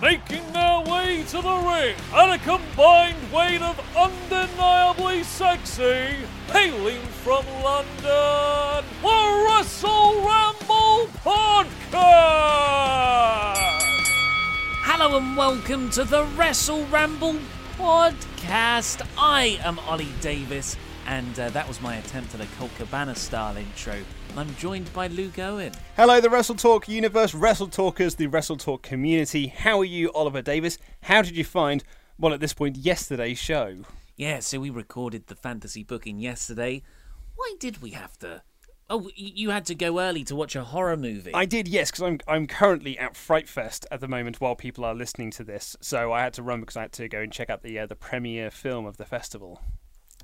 [0.00, 7.44] Making their way to the ring at a combined weight of undeniably sexy, hailing from
[7.62, 12.00] London, the Wrestle Ramble Podcast!
[14.84, 17.36] Hello and welcome to the Wrestle Ramble
[17.76, 19.06] Podcast.
[19.18, 23.58] I am Ollie Davis, and uh, that was my attempt at a Colt Cabana style
[23.58, 23.96] intro.
[24.36, 25.72] I'm joined by Luke Owen.
[25.96, 29.48] Hello, the Wrestle Talk universe, Wrestle Talkers, the Wrestle Talk community.
[29.48, 30.78] How are you, Oliver Davis?
[31.02, 31.84] How did you find,
[32.18, 33.78] well, at this point, yesterday's show?
[34.16, 36.82] Yeah, so we recorded the fantasy booking yesterday.
[37.34, 38.42] Why did we have to?
[38.88, 41.34] Oh, you had to go early to watch a horror movie.
[41.34, 44.84] I did, yes, because I'm I'm currently at Fright Fest at the moment while people
[44.84, 47.32] are listening to this, so I had to run because I had to go and
[47.32, 49.60] check out the uh, the premiere film of the festival.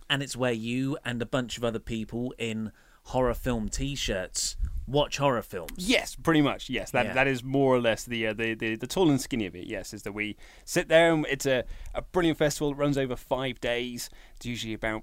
[0.08, 2.72] and it's where you and a bunch of other people in
[3.06, 4.56] horror film t-shirts
[4.88, 5.72] watch horror films.
[5.76, 6.70] Yes, pretty much.
[6.70, 7.14] Yes, that Yeah.
[7.14, 9.66] that is more or less the, uh, the the the tall and skinny of it.
[9.66, 12.70] Yes, is that we sit there and it's a a brilliant festival.
[12.70, 14.10] It runs over five days.
[14.36, 15.02] It's usually about.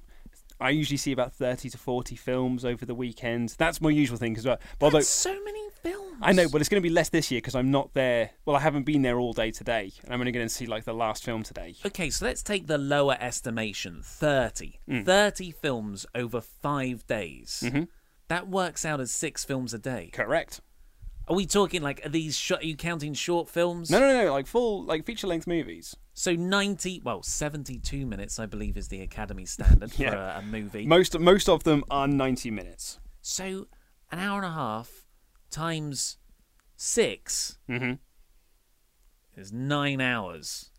[0.60, 3.56] I usually see about thirty to forty films over the weekend.
[3.58, 4.58] That's my usual thing as well.
[4.80, 6.18] But although That's so many films.
[6.22, 8.32] I know, but it's going to be less this year because I'm not there.
[8.46, 10.86] Well, I haven't been there all day today, and I'm only going to see like
[10.86, 11.76] the last film today.
[11.86, 14.80] Okay, so let's take the lower estimation 30.
[14.90, 15.06] Mm.
[15.06, 17.62] 30 films over five days.
[17.66, 17.84] Mm-hmm.
[18.30, 20.10] That works out as six films a day.
[20.14, 20.62] Correct.
[21.28, 23.90] Are we talking like, are these, sh- are you counting short films?
[23.90, 25.96] No, no, no, like full, like feature length movies.
[26.14, 30.86] So 90, well, 72 minutes, I believe, is the Academy standard for a, a movie.
[30.86, 33.00] Most most of them are 90 minutes.
[33.22, 33.68] So
[34.12, 35.06] an hour and a half
[35.50, 36.18] times
[36.76, 38.00] 6 Mhm.
[39.38, 40.70] is nine hours.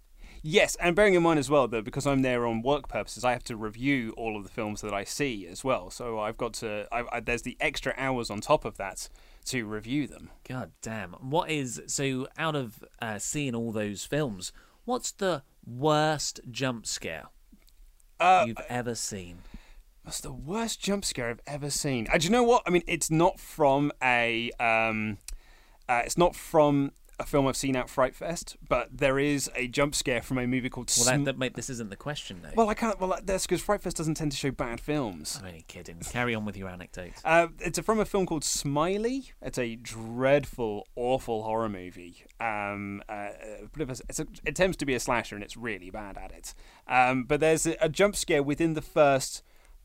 [0.47, 3.33] Yes, and bearing in mind as well that because I'm there on work purposes, I
[3.33, 5.89] have to review all of the films that I see as well.
[5.89, 6.87] So I've got to.
[6.93, 9.09] I, I, there's the extra hours on top of that
[9.47, 10.31] to review them.
[10.49, 11.13] God damn.
[11.15, 14.53] What is so out of uh, seeing all those films?
[14.85, 17.29] What's the worst jump scare
[18.21, 19.39] Uh, you've ever seen?
[20.05, 22.07] That's the worst jump scare I've ever seen.
[22.13, 22.63] And do you know what?
[22.67, 24.51] I mean, it's not from a.
[24.61, 25.19] Um,
[25.89, 29.69] uh, it's not from a film I've seen at Fright Fest, but there is a
[29.69, 30.93] jump scare from a movie called.
[30.97, 32.51] Well, that, that mate, this isn't the question though.
[32.57, 32.99] well, I can't.
[33.01, 35.39] Well, that's because Fright Fest doesn't tend to show bad films.
[35.41, 35.99] I'm only kidding.
[36.11, 37.13] Carry on with your anecdote.
[37.25, 39.33] Uh, it's from a film called Smiley.
[39.43, 42.25] It's a dreadful, awful horror movie.
[42.41, 43.29] Um, uh,
[43.63, 45.91] a bit of a- it's a, it attempts to be a slasher, and it's really
[45.91, 46.55] bad at it.
[46.89, 49.43] Um, but there's a, a jump scare within the first,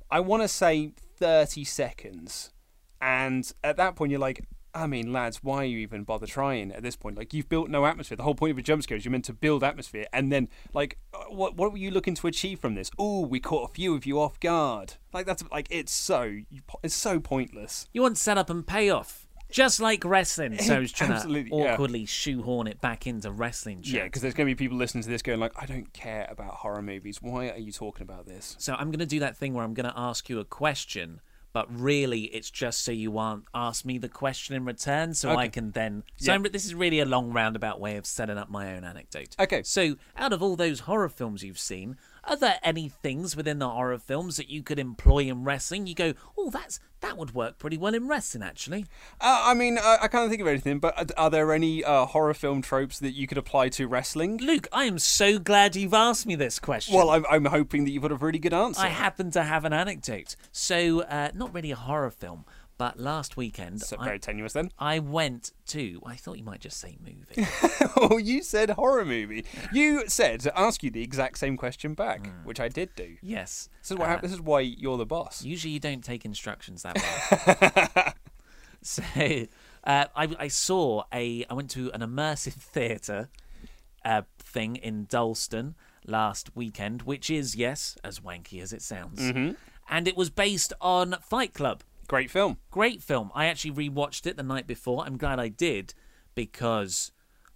[0.10, 2.52] I want to say, thirty seconds,
[3.02, 4.44] and at that point you're like.
[4.74, 7.18] I mean, lads, why are you even bother trying at this point?
[7.18, 8.16] Like, you've built no atmosphere.
[8.16, 10.50] The whole point of a jump scare is you're meant to build atmosphere, and then,
[10.74, 12.92] like, uh, what what were you looking to achieve from this?
[12.98, 14.96] Oh, we caught a few of you off guard.
[15.14, 16.38] Like, that's like it's so
[16.84, 17.88] it's so pointless.
[17.94, 20.58] You want setup and payoff, just like wrestling.
[20.70, 21.74] So I was trying to yeah.
[21.74, 23.80] awkwardly shoehorn it back into wrestling.
[23.84, 26.28] Yeah, because there's going to be people listening to this going like, I don't care
[26.30, 27.22] about horror movies.
[27.22, 28.56] Why are you talking about this?
[28.60, 31.22] So I'm going to do that thing where I'm going to ask you a question,
[31.60, 35.50] but really it's just so you aren't ask me the question in return, so I
[35.50, 36.04] can then.
[36.16, 36.40] So Yeah.
[36.54, 39.36] This is really a long roundabout way of setting up my own anecdote.
[39.38, 39.64] Okay.
[39.64, 43.70] So out of all those horror films you've seen, are there any things within the
[43.70, 45.88] horror films that you could employ in wrestling?
[45.88, 48.86] You go, oh, that's that would work pretty well in wrestling, actually.
[49.22, 52.06] Uh, I mean, I, I can't think of anything, but are- are there any uh,
[52.06, 54.38] horror film tropes that you could apply to wrestling?
[54.38, 56.96] Luke, I am so glad you've asked me this question.
[56.96, 58.82] Well, I'm, I'm hoping that you've got a really good answer.
[58.82, 60.36] I happen to have an anecdote.
[60.52, 62.44] So, uh, not really a horror film,
[62.80, 64.72] but last weekend So I, very tenuous then.
[64.80, 66.02] I went to.
[66.06, 67.48] I thought you might just say movie.
[67.98, 69.46] oh, you said horror movie.
[69.72, 72.46] You said to ask you the exact same question back, Hmm.
[72.48, 73.18] which I did do.
[73.22, 73.70] yes.
[73.82, 75.44] This is, what Uh, this is why you're the boss.
[75.44, 78.14] Usually, you don't take instructions that way.
[78.82, 79.04] so,
[79.84, 81.46] uh, I, I saw a.
[81.50, 83.30] I went to an immersive theatre
[84.06, 89.20] uh, thing in Dalston last weekend, which is, yes, as wanky as it sounds.
[89.20, 89.52] Mm-hmm.
[89.92, 91.84] And it was based on Fight Club.
[92.10, 92.58] Great film.
[92.72, 93.32] Great film.
[93.36, 95.06] I actually rewatched it the night before.
[95.06, 95.94] I'm glad I did
[96.34, 97.12] because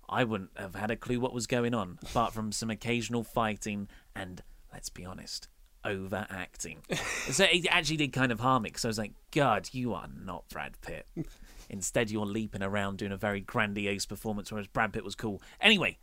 [0.08, 3.88] I wouldn't have had a clue what was going on, apart from some occasional fighting
[4.16, 5.48] and, let's be honest,
[5.84, 6.84] overacting.
[7.32, 10.08] so it actually did kind of harm me because I was like, God, you are
[10.24, 11.08] not Brad Pitt.
[11.68, 15.42] Instead, you're leaping around doing a very grandiose performance, whereas Brad Pitt was cool.
[15.62, 15.98] Anyway,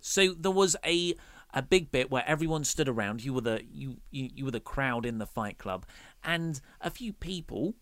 [0.00, 1.14] so there was a
[1.56, 3.24] a big bit where everyone stood around.
[3.24, 5.86] You were the you you, you were the crowd in the fight club,
[6.24, 7.76] and a few people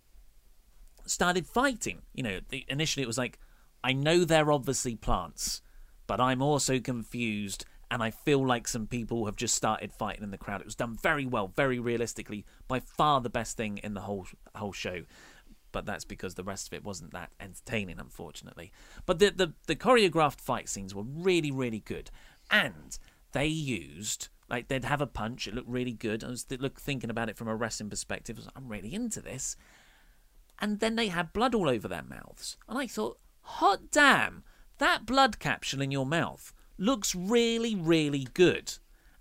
[1.07, 2.03] started fighting.
[2.15, 3.39] You know, initially it was like,
[3.85, 5.63] I know they're obviously plants,
[6.07, 10.31] but I'm also confused, and I feel like some people have just started fighting in
[10.31, 10.61] the crowd.
[10.61, 14.27] It was done very well, very realistically, by far the best thing in the whole
[14.55, 15.03] whole show.
[15.73, 18.73] But that's because the rest of it wasn't that entertaining, unfortunately.
[19.07, 22.11] But the the, the choreographed fight scenes were really, really good,
[22.51, 22.99] and
[23.33, 25.49] they used like they'd have a punch.
[25.49, 26.23] It looked really good.
[26.23, 28.37] I was th- look, thinking about it from a wrestling perspective.
[28.37, 29.57] I was, I'm really into this.
[30.59, 34.45] And then they had blood all over their mouths, and I thought, hot damn,
[34.79, 38.75] that blood capsule in your mouth looks really, really good.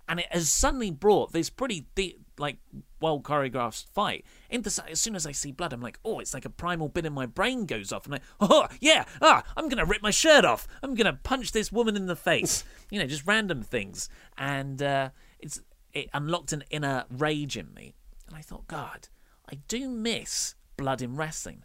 [0.08, 2.58] And it has suddenly brought this pretty de- like
[3.00, 6.44] well choreographed fight into as soon as I see blood, I'm like, oh, it's like
[6.44, 9.84] a primal bit in my brain goes off, and I, oh yeah, ah, I'm gonna
[9.84, 13.26] rip my shirt off, I'm gonna punch this woman in the face, you know, just
[13.26, 15.60] random things, and uh, it's
[15.92, 17.94] it unlocked an inner rage in me,
[18.26, 19.08] and I thought, God,
[19.50, 21.62] I do miss blood in wrestling,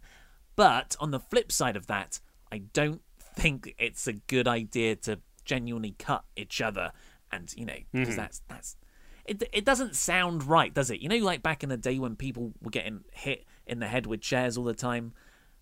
[0.56, 2.20] but on the flip side of that,
[2.52, 3.02] I don't
[3.34, 6.92] think it's a good idea to genuinely cut each other
[7.32, 8.16] and you know because Mm-hmm.
[8.16, 8.76] that's that's
[9.24, 12.16] it, it doesn't sound right does it you know like back in the day when
[12.16, 15.12] people were getting hit in the head with chairs all the time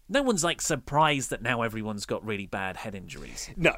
[0.08, 3.74] no one's like surprised that now everyone's got really bad head injuries No.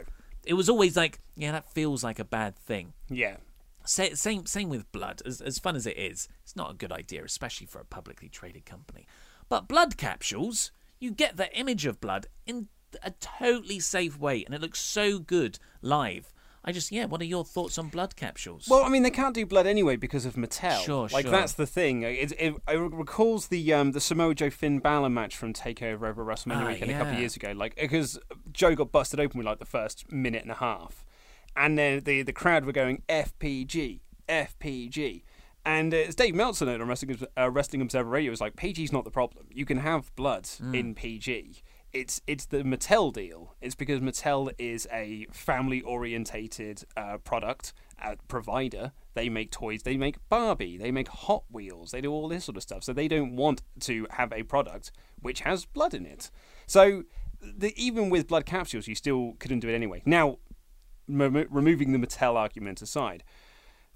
[0.47, 3.37] it was always like yeah that feels like a bad thing Yeah.
[3.85, 5.23] Sa- same same with blood.
[5.27, 8.29] As as fun as it is, it's not a good idea, especially for a publicly
[8.29, 9.07] traded company.
[9.49, 12.69] But blood capsules, you get the image of blood in
[13.03, 16.33] a totally safe way, and it looks so good live.
[16.65, 17.06] I just yeah.
[17.06, 18.67] What are your thoughts on blood capsules?
[18.69, 20.85] Well, I mean, they can't do blood anyway because of Mattel.
[20.85, 21.31] Sure, like sure.
[21.31, 22.03] that's the thing.
[22.03, 26.25] It, it, it recalls the um, the Samoa Joe Finn Balor match from Takeover over
[26.25, 27.53] WrestleMania Ah, weekend a couple of years ago.
[27.53, 28.19] Like because
[28.53, 31.06] Joe got busted open with like the first minute and a half,
[31.56, 35.23] and then the the crowd were going FPG, FPG.
[35.69, 39.05] And as Dave Meltzer noted on Wrestling, uh, Wrestling Observer Radio, was like PG's not
[39.05, 39.47] the problem.
[39.53, 40.75] You can have blood Mm.
[40.79, 41.62] in PG.
[41.93, 43.55] It's it's the Mattel deal.
[43.61, 48.93] It's because Mattel is a family orientated uh, product uh, provider.
[49.12, 49.82] They make toys.
[49.82, 50.79] They make Barbie.
[50.79, 51.91] They make Hot Wheels.
[51.91, 52.82] They do all this sort of stuff.
[52.82, 56.31] So they don't want to have a product which has blood in it.
[56.67, 57.05] So
[57.43, 60.03] the, even with blood capsules, you still couldn't do it anyway.
[60.06, 60.38] Now,
[61.09, 63.23] remo- removing the Mattel argument aside,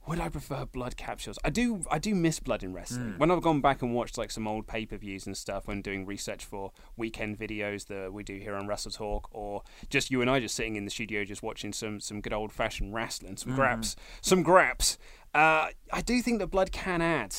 [0.07, 1.39] would I prefer blood capsules?
[1.45, 1.85] I do.
[1.91, 3.15] I do miss blood in wrestling.
[3.19, 5.81] When I've gone back and watched like some old pay per views and stuff, when
[5.81, 10.21] doing research for weekend videos that we do here on Wrestle Talk, or just you
[10.21, 13.37] and I just sitting in the studio just watching some some good old fashioned wrestling,
[13.37, 14.99] some graps, some graps.
[15.35, 17.35] Uh, I do think that blood can add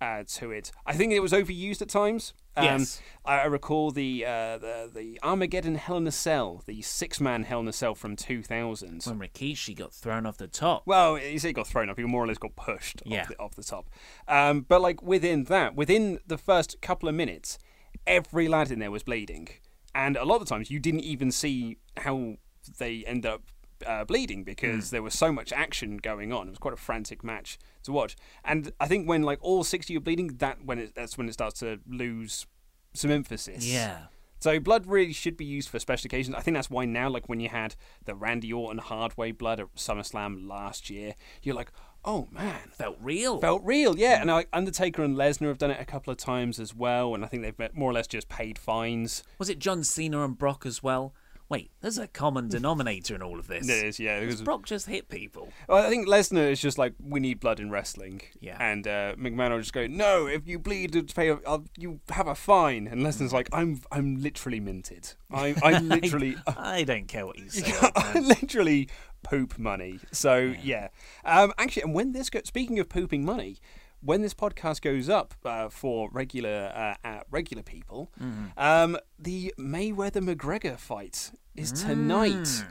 [0.00, 0.70] uh, to it.
[0.86, 2.34] I think it was overused at times.
[2.58, 3.00] Um, Yes.
[3.24, 7.44] I, I recall the, uh, the the Armageddon Hell in a Cell, the six man
[7.44, 9.02] Hell in a Cell from 2000.
[9.04, 10.82] when Rikishi got thrown off the top.
[10.86, 11.98] Well, he got thrown up.
[11.98, 13.22] He more or less got pushed Yeah.
[13.22, 13.90] off, the, off the top.
[14.26, 17.58] Um, but like within that, within the first couple of minutes,
[18.06, 19.48] every lad in there was bleeding,
[19.94, 22.36] and a lot of the times you didn't even see how
[22.78, 23.42] they end up
[23.86, 26.48] uh, bleeding because there was so much action going on.
[26.48, 28.16] It was quite a frantic match to watch.
[28.44, 31.32] And I think when like all sixty are bleeding, that when it, that's when it
[31.32, 32.46] starts to lose
[32.94, 33.66] some emphasis.
[33.66, 34.06] Yeah.
[34.40, 36.36] So blood really should be used for special occasions.
[36.36, 39.74] I think that's why now, like when you had the Randy Orton Hardway blood at
[39.74, 41.72] SummerSlam last year, you're like,
[42.04, 43.40] oh man, Felt real.
[43.40, 44.20] felt real, yeah.
[44.20, 47.24] And like Undertaker and Lesnar have done it a couple of times as well, and
[47.24, 49.24] I think they've more or less just paid fines.
[49.38, 51.14] Was it John Cena and Brock as well?
[51.50, 53.66] Wait, there's a common denominator in all of this.
[53.66, 54.20] It is, yeah.
[54.20, 55.48] Because- Brock just hit people?
[55.66, 58.20] Well, I think Lesnar is just like we need blood in wrestling.
[58.38, 58.58] Yeah.
[58.60, 62.34] And uh, McMahon will just go, no, if you bleed, pay, I'll, you have a
[62.34, 62.86] fine.
[62.86, 65.14] And Lesnar's like, I'm I'm literally minted.
[65.30, 67.72] I I literally I don't care what you say.
[67.96, 68.88] I literally
[69.22, 70.00] poop money.
[70.12, 70.88] So yeah.
[71.24, 73.56] Um, actually, and when this go- speaking of pooping money.
[74.00, 76.72] When this podcast goes up uh, for regular
[77.04, 78.12] uh, uh, regular people,
[78.56, 82.64] um, the Mayweather McGregor fight is tonight.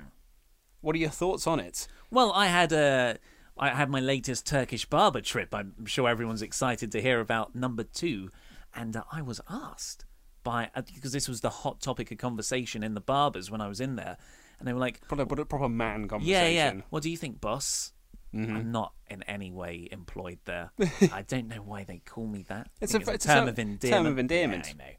[0.82, 1.88] What are your thoughts on it?
[2.10, 3.18] Well, I had a,
[3.58, 5.54] I had my latest Turkish barber trip.
[5.54, 8.32] I'm sure everyone's excited to hear about number two,
[8.74, 10.06] and uh, I was asked
[10.44, 13.68] by uh, because this was the hot topic of conversation in the barbers when I
[13.68, 14.16] was in there,
[14.60, 16.70] and they were like, Proper, proper- proper man "Yeah, yeah.
[16.90, 17.92] What do you think, boss?"
[18.38, 18.56] Mm-hmm.
[18.56, 20.72] I'm not in any way employed there.
[21.12, 22.70] I don't know why they call me that.
[22.82, 24.08] It's a- it's it's a term term- of term endearment.
[24.08, 24.68] of endearment.
[24.68, 24.94] Yeah, I know.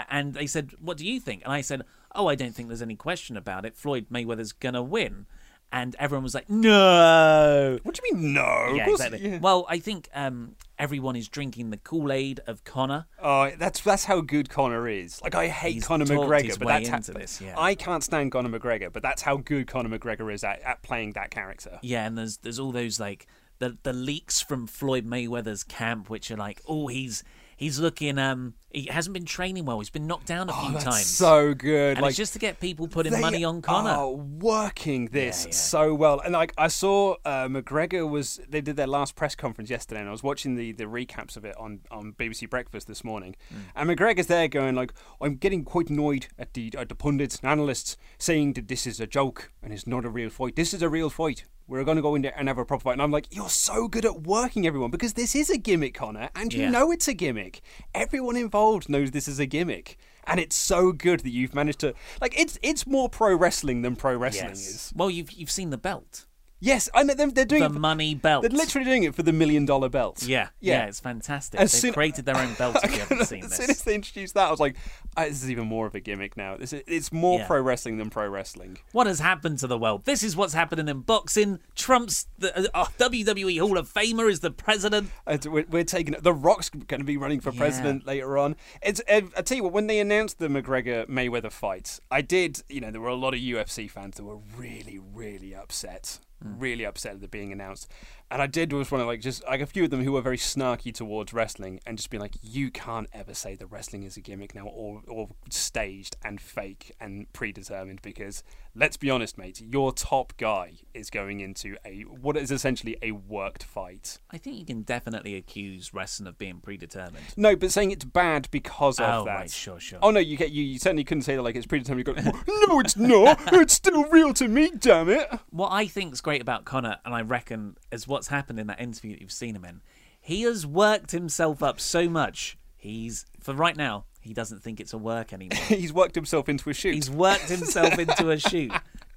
[0.00, 1.82] Uh, and they said, "What do you think?" And I said,
[2.14, 3.76] "Oh, I don't think there's any question about it.
[3.76, 5.26] Floyd Mayweather's gonna win."
[5.70, 8.72] And everyone was like, "No." What do you mean, no?
[8.74, 9.20] Yeah, exactly.
[9.20, 9.38] yeah.
[9.38, 13.06] Well, I think um, everyone is drinking the Kool Aid of Conor.
[13.22, 15.20] Oh, that's that's how good Conor is.
[15.22, 17.54] Like I hate He's Conor McGregor, but that's into how, this, yeah.
[17.58, 21.12] I can't stand Conor McGregor, but that's how good Conor McGregor is at, at playing
[21.12, 21.78] that character.
[21.82, 23.26] Yeah, and there's there's all those like
[23.58, 27.22] the the leaks from Floyd Mayweather's camp, which are like, oh, he's
[27.58, 29.78] he's looking um he hasn't been training well.
[29.80, 31.06] He's been knocked down a few Oh, that's times.
[31.06, 31.92] so good.
[31.96, 33.90] and like it's just to get people putting money on Conor.
[33.90, 35.54] Are working this Yeah, yeah.
[35.54, 39.70] so well, and like I saw uh, McGregor was they did their last press conference
[39.70, 43.02] yesterday, and I was watching the, the recaps of it on, on BBC Breakfast this
[43.04, 43.56] morning, Mm.
[43.74, 47.50] and McGregor's there going like, I'm getting quite annoyed at the at the pundits and
[47.50, 50.56] analysts saying that this is a joke and it's not a real fight.
[50.56, 51.44] This is a real fight.
[51.68, 52.92] We're going to go in there and have a proper fight.
[52.94, 56.30] And I'm like, you're so good at working everyone because this is a gimmick, Conor,
[56.34, 56.70] and you Yeah.
[56.70, 57.60] know it's a gimmick.
[57.94, 59.98] Everyone involved knows this is a gimmick.
[60.26, 63.96] And it's so good that you've managed to like it's it's more pro wrestling than
[63.96, 64.66] pro wrestling yes.
[64.68, 64.92] is.
[64.96, 66.26] Well, you've you've seen the belt,
[66.60, 68.42] Yes, I know they're, they're doing the it for- money belt.
[68.42, 70.24] They're literally doing it for the million dollar belt.
[70.24, 70.78] yeah, yeah.
[70.82, 71.60] yeah, it's fantastic.
[71.60, 72.76] As They've soon- created their own belt.
[72.84, 74.76] If you haven't seen as soon as they introduced that, I was like,
[75.16, 76.56] "Ah, "This is even more of a gimmick now.
[76.56, 77.46] This is, it's more Yeah.
[77.46, 80.04] pro wrestling than pro wrestling." what has happened to the world?
[80.04, 81.60] This is what's happening in boxing.
[81.76, 85.10] Trump's the uh, WWE Hall of Famer is the president.
[85.26, 87.58] Uh, We're, we're taking the Rock's going to be running for Yeah.
[87.60, 88.56] president later on.
[88.82, 92.62] It's uh, I tell you what, when they announced the McGregor Mayweather fight, I did.
[92.68, 96.84] You know, there were a lot of UFC fans that were really, really upset, really
[96.84, 97.90] upset at it being announced.
[98.30, 100.20] And I did was one of like just like a few of them who were
[100.20, 104.16] very snarky towards wrestling and just being like, you can't ever say that wrestling is
[104.16, 108.42] a gimmick now or or staged and fake and predetermined because
[108.74, 113.12] let's be honest, mate, your top guy is going into a what is essentially a
[113.12, 114.18] worked fight.
[114.30, 117.24] I think you can definitely accuse wrestling of being predetermined.
[117.36, 119.34] No, but saying it's bad because of Oh, that.
[119.36, 119.98] right, sure, sure.
[120.02, 122.06] Oh no, you get you, you certainly couldn't say that like it's predetermined.
[122.06, 122.20] You go,
[122.66, 123.40] no, it's not.
[123.54, 124.70] It's still real to me.
[124.78, 125.28] Damn it.
[125.50, 129.12] What I think's great about Conor, and I reckon is what's happened in that interview
[129.12, 129.80] that you've seen him in,
[130.20, 132.58] he has worked himself up so much.
[132.76, 135.56] He's for right now, he doesn't think it's a work anymore.
[135.68, 136.94] He's worked himself into a shoot.
[136.94, 138.72] He's worked himself into a shoot.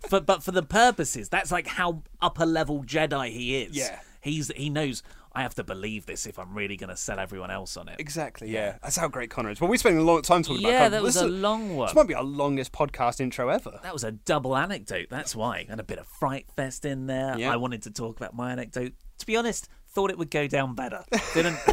[0.08, 3.76] For, but for the purposes, that's like how upper level Jedi he is.
[3.76, 4.00] Yeah.
[4.22, 5.02] He's he knows
[5.34, 8.00] I have to believe this if I'm really going to sell everyone else on it.
[8.00, 8.50] Exactly.
[8.50, 8.78] Yeah.
[8.84, 9.62] that's how great Conor is.
[9.62, 11.32] Well, we're spending a lot of time talking about Yeah, that was This a is-
[11.32, 11.88] long one.
[11.88, 13.80] This might be our longest podcast intro ever.
[13.84, 15.08] That was a double anecdote.
[15.10, 15.66] That's why.
[15.70, 17.38] And a bit of fright fest in there.
[17.38, 17.54] Yeah.
[17.54, 18.94] I wanted to talk about my anecdote.
[19.20, 21.06] To be honest, thought it would go down better.
[21.34, 21.58] Didn't.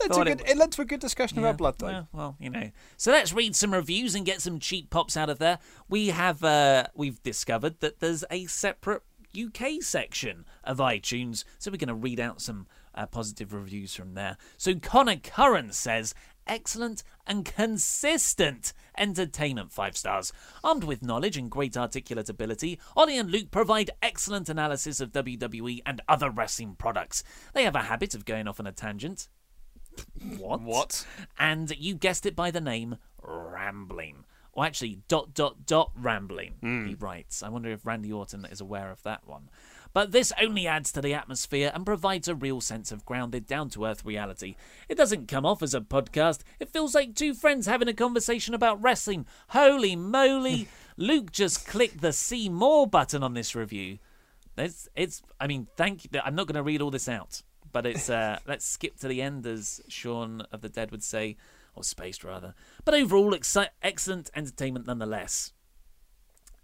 [0.00, 1.86] A it good, it led to a good discussion Yeah, about blood though.
[1.86, 2.70] Well, well, you know.
[2.96, 5.60] So let's read some reviews and get some cheap pops out of there.
[5.88, 9.02] We have uh, we've discovered that there's a separate
[9.36, 14.14] UK section of iTunes, so we're going to read out some uh, positive reviews from
[14.14, 14.36] there.
[14.56, 16.14] So Connor Curran says.
[16.46, 20.30] Excellent and consistent entertainment, five stars.
[20.62, 25.80] Armed with knowledge and great articulate ability, Ollie and Luke provide excellent analysis of WWE
[25.86, 27.24] and other wrestling products.
[27.54, 29.28] They have a habit of going off on a tangent.
[30.38, 30.60] What?
[30.60, 31.06] What?
[31.38, 34.24] And you guessed it by the name Rambling.
[34.56, 36.54] Or actually, dot dot dot rambling,
[36.86, 37.42] he writes.
[37.42, 39.50] I wonder if Randy Orton is aware of that one.
[39.92, 43.68] But this only adds to the atmosphere and provides a real sense of grounded, down
[43.70, 44.56] to earth reality.
[44.88, 48.54] It doesn't come off as a podcast, it feels like two friends having a conversation
[48.54, 49.24] about wrestling.
[49.48, 50.68] Holy moly!
[50.96, 53.98] Luke just clicked the see more button on this review.
[54.58, 56.10] It's, it's I mean, thank you.
[56.24, 57.42] I'm not going to read all this out,
[57.72, 61.36] but it's uh, let's skip to the end, as Shaun of the Dead would say,
[61.74, 62.54] or Spaced rather.
[62.84, 65.52] But overall, exci- excellent entertainment nonetheless.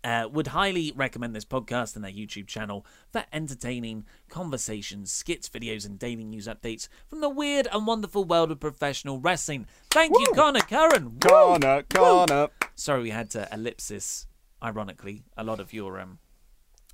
[0.02, 5.84] Uh, would highly recommend this podcast and their YouTube channel for entertaining conversations, skits, videos,
[5.84, 9.66] and daily news updates from the weird and wonderful world of professional wrestling.
[9.90, 11.04] Thank you, Connor Curran.
[11.10, 11.18] Woo!
[11.20, 12.48] Connor, Connor.
[12.74, 14.26] Sorry, we had to ellipsis,
[14.62, 16.18] ironically, a lot of your um,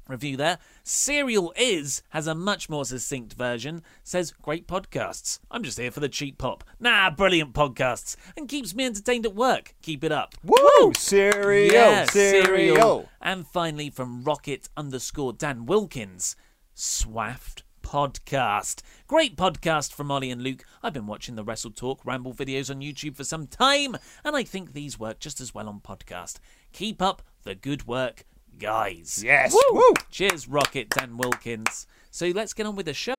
[0.08, 0.58] review there.
[0.82, 3.82] Serial Is has a much more succinct version.
[4.02, 5.40] Says, great podcasts.
[5.50, 6.64] I'm just here for the cheap pop.
[6.78, 8.16] Nah, brilliant podcasts.
[8.36, 9.74] And keeps me entertained at work.
[9.82, 10.34] Keep it up.
[10.44, 10.92] Woo!
[10.96, 13.08] Serial, Yeah, cereal.
[13.20, 16.36] And finally, from Rocket underscore Dan Wilkins,
[16.74, 18.82] Swaft Podcast.
[19.06, 20.64] Great podcast from Ollie and Luke.
[20.82, 24.42] I've been watching the Wrestle Talk Ramble videos on YouTube for some time, and I
[24.42, 26.38] think these work just as well on podcast.
[26.72, 28.24] Keep up the good work,
[28.58, 29.22] guys.
[29.24, 29.54] Yes.
[29.72, 29.92] Woo!
[30.10, 31.86] Cheers, Rocket Dan Wilkins.
[32.10, 33.14] So let's get on with the show.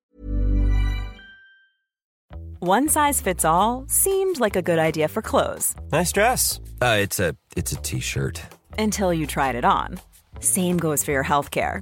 [2.59, 6.59] One size fits all seemed like a good idea for clothes Nice dress.
[6.81, 8.41] Uh, it's a it's a t-shirt.
[8.79, 9.99] Until you tried it on.
[10.39, 11.81] Same goes for your healthcare.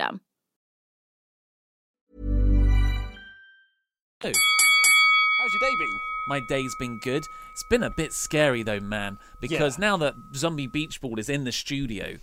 [4.23, 4.31] Oh,
[5.39, 5.99] How's your day been?
[6.27, 7.23] my day's been good.
[7.51, 9.81] It's been a bit scary though, man, because Yeah.
[9.87, 12.17] now that Zombie Beach Ball is in the studio,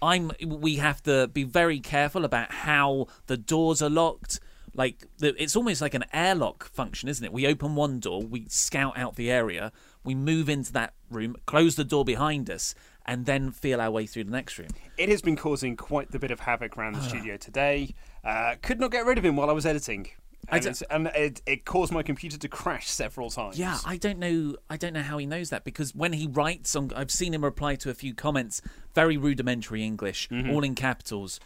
[0.00, 4.40] I'm we have to be very careful about how the doors are locked.
[4.74, 7.30] Like the, it's almost like an airlock function, isn't it?
[7.32, 9.70] We open one door, we scout out the area,
[10.02, 12.74] we move into that room, close the door behind us,
[13.06, 14.68] and then feel our way through the next room.
[14.96, 17.94] It has been causing quite the bit of havoc around the studio today.
[18.24, 20.08] Uh, could not get rid of him while I was editing.
[20.48, 23.58] And, it's- and it, it caused my computer to crash several times.
[23.58, 24.56] Yeah, I don't know.
[24.68, 27.44] I don't know how he knows that because when he writes on, I've seen him
[27.44, 28.60] reply to a few comments,
[28.94, 30.50] very rudimentary English, Mm-hmm.
[30.50, 31.38] all in capitals.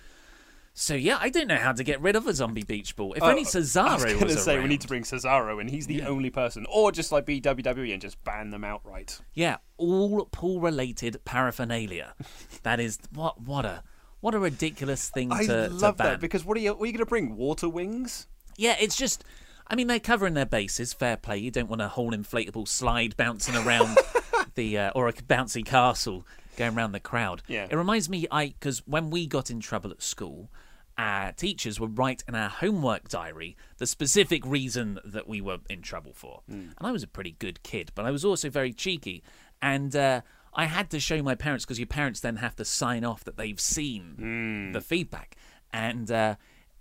[0.78, 3.14] So yeah, I don't know how to get rid of a zombie beach ball.
[3.14, 5.70] If Oh, only Cesaro was was, going to say we need to bring Cesaro, and
[5.70, 9.18] he's the only person, or just like be WWE and just ban them outright.
[9.32, 12.14] Yeah, all pool-related paraphernalia.
[12.62, 13.82] that is what what a
[14.20, 16.06] what a ridiculous thing I to, love to ban.
[16.12, 16.74] that because what are you?
[16.74, 17.36] What are you going to bring?
[17.36, 18.26] Water wings?
[18.58, 19.24] Yeah, it's just.
[19.68, 20.92] I mean, they're covering their bases.
[20.92, 21.38] Fair play.
[21.38, 23.96] You don't want a whole inflatable slide bouncing around
[24.54, 26.26] the uh, or a bouncy castle
[26.58, 27.42] going around the crowd.
[27.48, 27.66] Yeah.
[27.70, 30.50] It reminds me, I because when we got in trouble at school,
[30.98, 35.82] our teachers would write in our homework diary the specific reason that we were in
[35.82, 36.42] trouble for.
[36.48, 39.22] And I was a pretty good kid, but I was also very cheeky,
[39.62, 39.94] and.
[39.94, 40.20] Uh,
[40.58, 43.36] I had to show my parents because your parents then have to sign off that
[43.36, 45.36] they've seen the feedback.
[45.70, 46.36] And uh,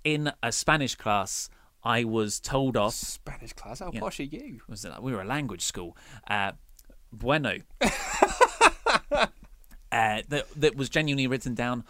[0.06, 1.50] in a Spanish class,
[1.84, 2.94] I was told off.
[2.94, 3.80] Spanish class?
[3.80, 4.00] How Yeah.
[4.00, 4.62] posh are you?
[4.70, 5.98] Was it, we were a language school.
[6.26, 6.54] Uh,
[7.12, 7.58] bueno.
[7.82, 9.28] uh,
[9.92, 11.84] that that was genuinely written down.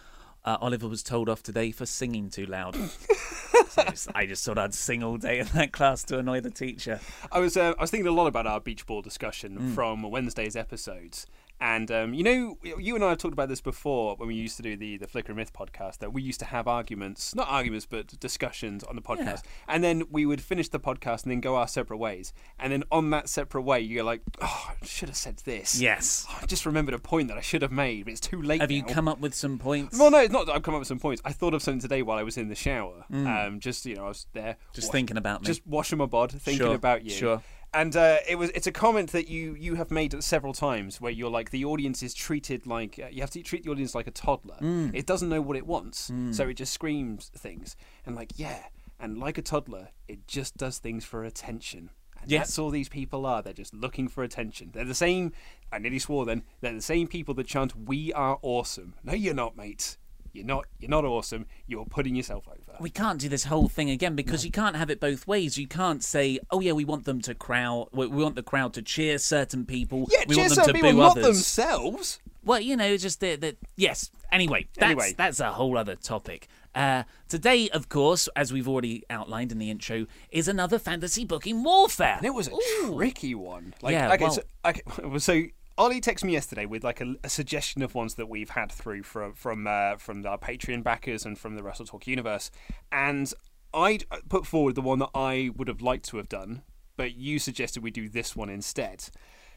[0.46, 2.76] Uh, Oliver was told off today for singing too loud.
[3.68, 6.40] so I just, I just thought I'd sing all day in that class to annoy
[6.40, 7.00] the teacher.
[7.32, 9.74] I was uh, I was thinking a lot about our beach ball discussion Mm.
[9.74, 11.26] from Wednesday's episodes.
[11.60, 14.56] And um, you know, you and I have talked about this before when we used
[14.58, 15.98] to do the the Flickering Myth podcast.
[15.98, 19.42] That we used to have arguments, not arguments, but discussions on the podcast.
[19.66, 22.34] And then we would finish the podcast and then go our separate ways.
[22.58, 26.26] And then on that separate way, you're like, "Oh, I should have said this." Yes.
[26.28, 28.60] Oh, I just remembered a point that I should have made, but it's too late.
[28.60, 29.98] Have you come up with some points?
[29.98, 31.22] Well, no, it's not that I've come up with some points.
[31.24, 33.04] I thought of something today while I was in the shower.
[33.10, 34.74] Um, just you know, I was there, Mm.
[34.74, 35.46] Just thinking about me.
[35.46, 37.10] just washing my bod, thinking Sure, about you.
[37.10, 37.42] sure.
[37.76, 41.12] And uh, it was it's a comment that you you have made several times where
[41.12, 44.06] you're like the audience is treated like uh, you have to treat the audience like
[44.06, 44.56] a toddler.
[44.62, 44.94] Mm.
[44.94, 48.62] It doesn't know what it wants, so it just screams things and like yeah,
[48.98, 51.90] and like a toddler, it just does things for attention.
[52.26, 52.38] Yeah.
[52.38, 53.42] That's all these people are.
[53.42, 54.70] They're just looking for attention.
[54.72, 55.32] They're the same.
[55.70, 56.44] I nearly swore then.
[56.62, 59.98] They're the same people that chant, "We are awesome." No, you're not, mate.
[60.36, 60.66] You're not.
[60.78, 61.46] You're not awesome.
[61.66, 62.76] You're putting yourself over.
[62.80, 65.56] We can't do this whole thing again because you can't have it both ways.
[65.58, 67.88] You can't say, "Oh yeah, we want them to crowd.
[67.92, 70.06] We we want the crowd to cheer certain people.
[70.10, 72.20] yeah, we cheer want them some to people, boo not others." themselves.
[72.44, 73.56] Well, you know, just that.
[73.76, 74.10] yes.
[74.30, 75.14] Anyway, that's Anyway.
[75.16, 76.48] that's a whole other topic.
[76.74, 81.62] Uh, today, of course, as we've already outlined in the intro, is another fantasy booking
[81.62, 82.16] warfare.
[82.18, 82.52] And it was a
[82.84, 83.72] tricky one.
[83.80, 84.82] Like, Yeah, okay, well- so, okay,
[85.18, 85.42] so
[85.78, 89.02] Ollie texted me yesterday with like a, a suggestion of ones that we've had through
[89.02, 92.50] from from uh, from our Patreon backers and from the Wrestle Talk universe,
[92.90, 93.32] and
[93.74, 96.62] I put forward the one that I would have liked to have done,
[96.96, 99.08] but you suggested we do this one instead.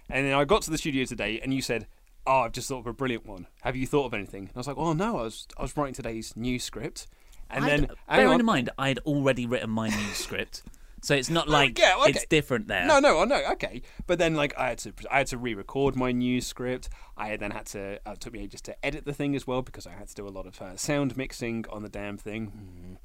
[0.09, 1.87] And then I got to the studio today, and you said.
[2.27, 3.47] Oh, I've just thought of a brilliant one.
[3.61, 4.41] Have you thought of anything?
[4.43, 7.07] And I was like, oh no, I was I was writing today's new script,
[7.49, 8.39] and I'd- then hang bearing on.
[8.41, 10.61] in mind, I had already written my new script,
[11.01, 12.11] so it's not Oh, like yeah, okay.
[12.11, 12.85] it's different there.
[12.85, 13.41] No, no, I know.
[13.53, 16.89] Okay, but then like I had to, I had to re-record my new script.
[17.17, 17.99] I then had to.
[18.05, 20.15] Uh, it took me ages to edit the thing as well because I had to
[20.15, 22.51] do a lot of uh, sound mixing on the damn thing.
[22.95, 22.97] Mm.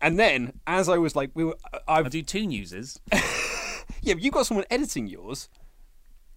[0.00, 3.00] And then, as I was like, we were, I I've do two newses.
[4.02, 5.48] yeah, but you got someone editing yours.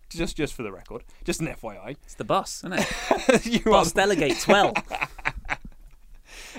[0.10, 1.92] Just, just for the record, just an FYI.
[2.04, 3.46] It's the boss, isn't it?
[3.46, 4.74] you boss are- delegates well.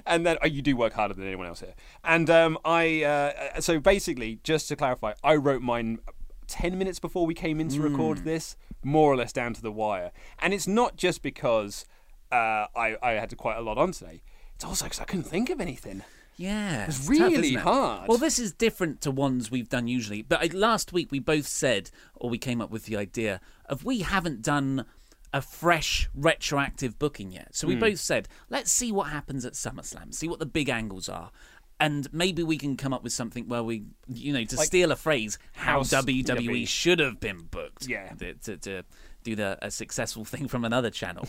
[0.07, 1.75] and then oh, you do work harder than anyone else here.
[2.05, 5.99] And um, I uh, so basically, just to clarify, I wrote mine
[6.47, 9.73] ten minutes before we came in to record this, more or less down to the
[9.73, 10.11] wire.
[10.41, 11.85] And it's not just because
[12.33, 14.23] uh, I I had quite a lot on today.
[14.55, 16.03] It's also because I couldn't think of anything.
[16.37, 17.61] Yeah, It's tough, really isn't it?
[17.61, 18.09] hard.
[18.09, 20.23] Well, this is different to ones we've done usually.
[20.23, 23.85] But I, last week we both said, or we came up with the idea of
[23.85, 24.87] we haven't done
[25.33, 27.55] a fresh retroactive booking yet.
[27.55, 27.81] So we Hmm.
[27.81, 31.31] both said, let's see what happens at SummerSlam, see what the big angles are.
[31.79, 34.97] And maybe we can come up with something where we, you know, to steal a
[34.97, 37.87] phrase, how WWE should have been booked.
[37.87, 38.13] Yeah.
[38.19, 38.83] To, to, to
[39.25, 41.27] do the, a successful thing from another channel.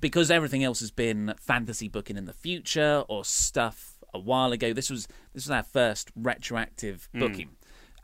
[0.00, 4.72] because everything else has been fantasy booking in the future or stuff a while ago.
[4.72, 7.18] This was this was our first retroactive Hmm.
[7.20, 7.50] booking,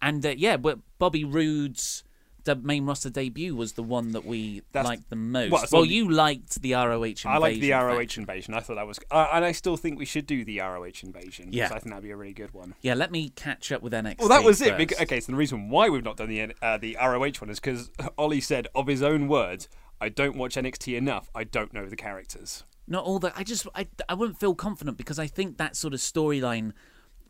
[0.03, 2.03] and uh, yeah, but Bobby Roode's
[2.49, 5.53] the main roster debut was the one that we That's- liked the most.
[5.53, 7.31] well, Well, you liked the ROH invasion.
[7.31, 8.23] I like the ROH faction.
[8.23, 8.55] invasion.
[8.55, 11.51] I thought that was, uh, and I still think we should do the ROH invasion.
[11.51, 11.67] because Yeah.
[11.67, 12.75] I think that'd be a really good one.
[12.83, 14.19] Yeah, let me catch up with NXT.
[14.21, 14.69] Well, that was it.
[14.71, 14.79] first.
[14.79, 17.61] Because, okay, so the reason why we've not done the uh, the ROH one is
[17.61, 19.69] because Ollie said of his own words,
[20.01, 21.31] "I don't watch NXT enough.
[21.35, 23.35] I don't know the characters." not all that.
[23.37, 26.73] I just I I wouldn't feel confident because I think that sort of storyline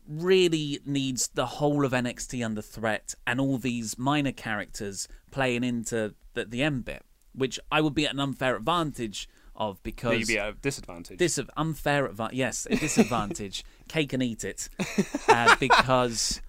[0.09, 6.15] really needs the whole of NXT under threat and all these minor characters playing into
[6.33, 10.39] the, the end bit, which I would be at an unfair advantage of because Maybe
[10.39, 11.19] at a disadvantage.
[11.19, 12.37] this of unfair advantage.
[12.37, 13.63] Yes, a disadvantage.
[13.87, 14.69] Cake and eat it,
[15.27, 16.41] uh, because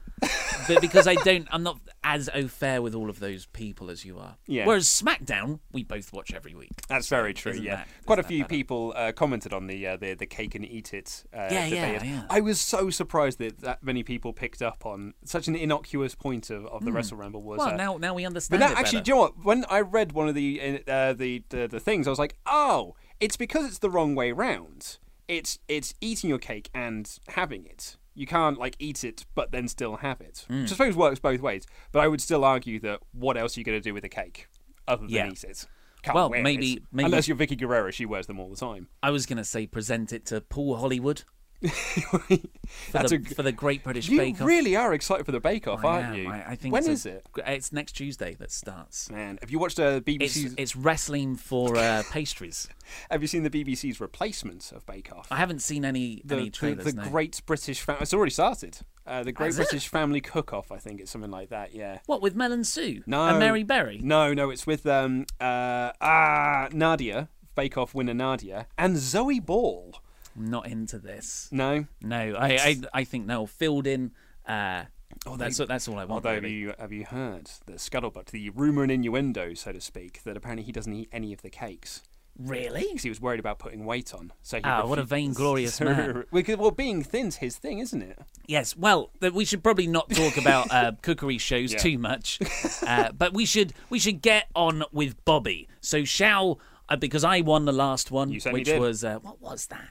[0.69, 4.05] but because I don't, I'm not as au fair with all of those people as
[4.05, 4.37] you are.
[4.47, 4.67] Yeah.
[4.67, 6.71] Whereas SmackDown, we both watch every week.
[6.89, 7.53] That's So very true.
[7.53, 8.49] Yeah, that- quite a few better?
[8.49, 11.25] people uh, commented on the uh, the the cake and eat it.
[11.33, 12.23] Uh, Yeah, yeah, yeah.
[12.31, 16.51] I was so surprised that that many people picked up on such an innocuous point
[16.51, 17.59] of, of the Wrestle Ramble was.
[17.59, 18.61] Well, uh, now now we but understand.
[18.61, 19.05] now, it actually, better.
[19.05, 19.45] do you know what?
[19.45, 22.95] When I read one of the uh, the, the the things, I was like, oh,
[23.21, 24.99] it's because it's the wrong way round.
[25.29, 27.97] It's it's eating your cake and having it.
[28.15, 30.63] You can't like eat it but then still have it, Hmm.
[30.63, 31.67] which I suppose works both ways.
[31.93, 34.09] But I would still argue that what else are you going to do with a
[34.09, 34.49] cake
[34.89, 35.29] other than Yeah.
[35.31, 35.67] eat it?
[36.03, 36.83] Can't Well, maybe- it.
[36.91, 38.89] maybe- unless you're Vickie Guerrero, she wears them all the time.
[39.03, 41.25] I was going to say present it to Paul Hollywood
[41.63, 44.41] That's the, a, for the Great British you Bake Off.
[44.41, 46.15] You really are excited for the Bake Off, I aren't am.
[46.15, 46.29] you?
[46.31, 47.27] I, I think when it's a- it?
[47.47, 49.11] It's next Tuesday that starts.
[49.11, 52.69] Man, have you watched uh, It's it's wrestling for uh, pastries.
[53.11, 55.29] Have you seen the BBC's replacement of Bake Off?
[55.31, 56.85] I haven't seen any the, any trailers.
[56.85, 57.09] the no.
[57.09, 58.03] Great British Family.
[58.03, 58.79] It's already started.
[59.07, 59.63] Uh, the Great Has it?
[59.69, 61.75] British Family Cook Off, I think it's something like that.
[61.75, 61.99] Yeah.
[62.07, 63.03] What with Mel and Sue?
[63.07, 63.27] No.
[63.27, 63.99] and Mary Berry.
[64.03, 69.95] No, no, it's with um uh ah Nadia, Bake Off winner Nadia, and Zoe Ball.
[70.37, 71.49] Not into this.
[71.53, 71.87] No.
[72.01, 74.13] No, I I, I think Noel Fielding.
[74.47, 74.85] Uh,
[75.27, 76.11] Oh, that's they- that's all I want.
[76.25, 76.55] Although have really.
[76.55, 80.63] you have you heard the scuttlebutt, the rumor and innuendo, so to speak, that apparently
[80.65, 82.03] he doesn't eat any of the cakes
[82.39, 82.83] Really?
[82.87, 84.33] because he was worried about putting weight on.
[84.43, 86.25] So he Ah, what a vainglorious man.
[86.31, 88.19] Well, being thin's his thing, isn't it?
[88.47, 88.77] Yes.
[88.77, 91.79] Well, we should probably not talk about uh, cookery shows Yeah.
[91.81, 92.39] too much,
[92.87, 95.69] uh, but we should we should get on with Bobby.
[95.81, 98.81] So shall uh, because I won the last one, which did.
[98.81, 99.89] was uh, what was that?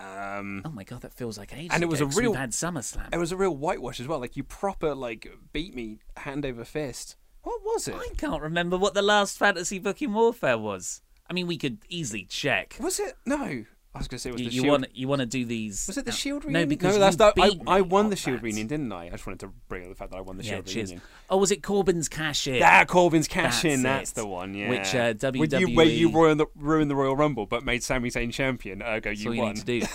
[0.00, 1.70] Um, Oh my god, that feels like ages.
[1.72, 3.12] And it was a real- had SummerSlam.
[3.12, 4.18] it was a real whitewash as well.
[4.18, 7.16] Like you proper like beat me hand over fist.
[7.42, 7.94] What was it?
[7.94, 11.02] I can't remember what the last fantasy booking warfare was.
[11.28, 12.76] I mean, we could easily check.
[12.80, 13.14] Was it?
[13.24, 13.64] No.
[13.92, 14.70] I was going to say, it was You, the you Shield.
[14.82, 15.84] want you want to do these?
[15.88, 16.68] Was it the Shield No, reunion?
[16.68, 17.34] because no, that's you that.
[17.40, 18.42] I, beat I me won the Shield that.
[18.44, 19.06] reunion, didn't I?
[19.06, 20.90] I just wanted to bring up the fact that I won the Yeah, Shield cheers.
[20.90, 21.02] reunion.
[21.28, 22.60] Oh, was it Corbin's cash in?
[22.60, 23.82] That Corbin's cash in.
[23.82, 24.54] That's That's the one.
[24.54, 24.68] Yeah.
[24.70, 28.10] Which, uh, With you, where you ruined the, ruined the Royal Rumble, but made Sami
[28.10, 28.80] Zayn champion.
[28.80, 29.54] Ergo, That's you all you won.
[29.54, 29.86] need to do.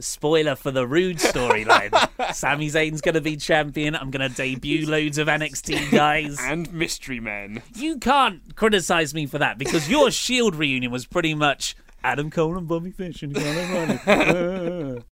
[0.00, 2.34] Spoiler for the Roode storyline.
[2.34, 3.94] Sami Zayn's going to be champion.
[3.94, 6.38] I'm going to debut loads of NXT guys.
[6.40, 7.62] and mystery men.
[7.76, 12.58] You can't criticize me for that because your Shield reunion was pretty much Adam Cole
[12.58, 14.98] and Bobby Fish and Conor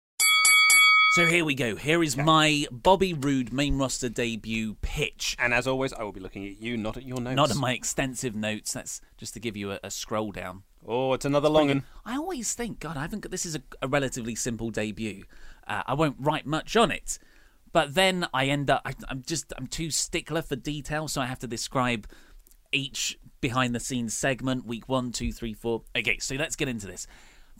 [1.13, 1.75] So here we go.
[1.75, 5.35] Here is my Bobby Roode main roster debut pitch.
[5.37, 7.35] And as always, I will be looking at you, not at your notes.
[7.35, 8.73] Not at my extensive notes.
[8.73, 10.63] That's just to give you a, a scroll down.
[10.87, 11.83] Oh, it's another long one.
[12.05, 13.31] I always think, God, I haven't got.
[13.31, 15.25] This is a, a relatively simple debut.
[15.67, 17.19] Uh, I won't write much on it,
[17.71, 18.81] but then I end up.
[18.83, 19.53] I, I'm just.
[19.57, 22.07] I'm too stickler for detail, so I have to describe
[22.71, 24.65] each behind the scenes segment.
[24.65, 25.83] Week one, two, three, four.
[25.95, 27.07] Okay, so let's get into this.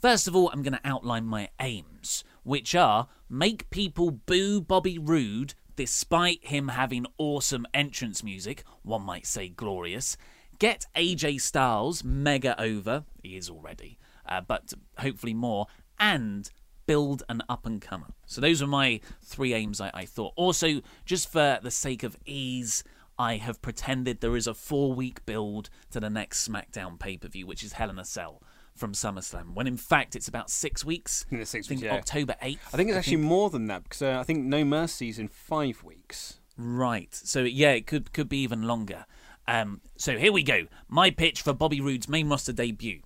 [0.00, 4.98] First of all, I'm going to outline my aims, which are make people boo Bobby
[4.98, 8.64] Roode despite him having awesome entrance music.
[8.82, 10.16] One might say glorious.
[10.58, 13.04] Get AJ Styles mega over.
[13.22, 15.66] He is already, uh, but hopefully more.
[15.98, 16.50] And
[16.86, 18.08] build an up and comer.
[18.26, 19.80] So those are my three aims.
[19.80, 20.32] I, I thought.
[20.36, 22.84] Also, just for the sake of ease,
[23.20, 27.28] I have pretended there is a four week build to the next SmackDown pay per
[27.28, 28.42] view, which is Hell in a Cell
[28.74, 31.26] from SummerSlam, when in fact it's about six weeks.
[31.30, 31.98] Yeah, six I think weeks, yeah.
[31.98, 32.58] October 8th.
[32.72, 35.84] I think it's actually more than that because uh, I think No Mercy's in five
[35.84, 36.40] weeks.
[36.56, 37.14] Right.
[37.14, 39.04] So yeah, it could could be even longer.
[39.46, 40.68] Um, so here we go.
[40.88, 43.02] My pitch for Bobby Roode's main roster debut.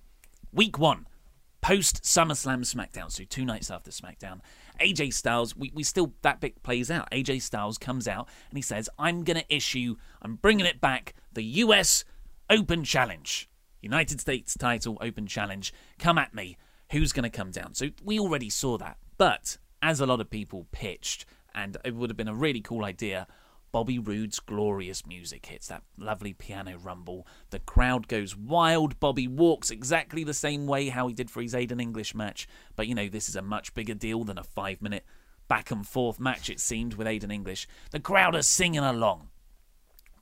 [0.53, 1.07] Week one,
[1.59, 4.39] post SummerSlam SmackDown, so two nights after SmackDown.
[4.79, 7.09] AJ Styles, we, we still that bit plays out.
[7.11, 11.43] AJ Styles comes out and he says, "I'm gonna issue, I'm bringing it back, the
[11.43, 12.05] U.S.
[12.49, 13.49] Open Challenge,
[13.81, 15.73] United States Title Open Challenge.
[15.99, 16.57] Come at me.
[16.91, 20.67] Who's gonna come down?" So we already saw that, but as a lot of people
[20.71, 23.27] pitched, and it would have been a really cool idea.
[23.75, 27.27] Bobby Roode's glorious music hits that lovely piano rumble.
[27.49, 29.01] The crowd goes wild.
[29.01, 32.47] Bobby walks exactly the same way how he did for his Aiden English match.
[32.77, 35.03] But you know, this is a much bigger deal than a five minute
[35.49, 37.67] back and forth match, it seemed, with Aiden English.
[37.91, 39.27] The crowd are singing along.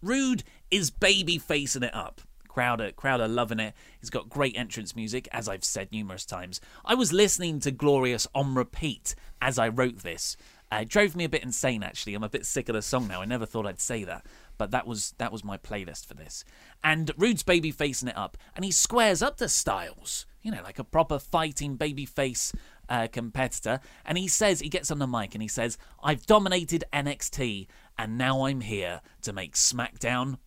[0.02, 2.22] Roode is baby facing it up.
[2.48, 3.76] Crowd are, crowd are loving it.
[4.00, 6.60] He's got great entrance music, as I've said numerous times.
[6.84, 10.38] I was listening to Glorious on repeat as I wrote this.
[10.74, 12.16] Uh, it drove me a bit insane, actually.
[12.16, 13.22] I'm a bit sick of the song now.
[13.22, 14.26] I never thought I'd say that,
[14.58, 16.44] but that was that was my playlist for this.
[16.84, 20.80] And Roode's baby facing it up, and he squares up to Styles, you know, like
[20.80, 22.56] a proper fighting babyface
[22.90, 23.82] uh, competitor.
[24.04, 27.68] And he says, he gets on the mic and he says, "I've dominated NXT,
[28.00, 30.38] and now I'm here to make SmackDown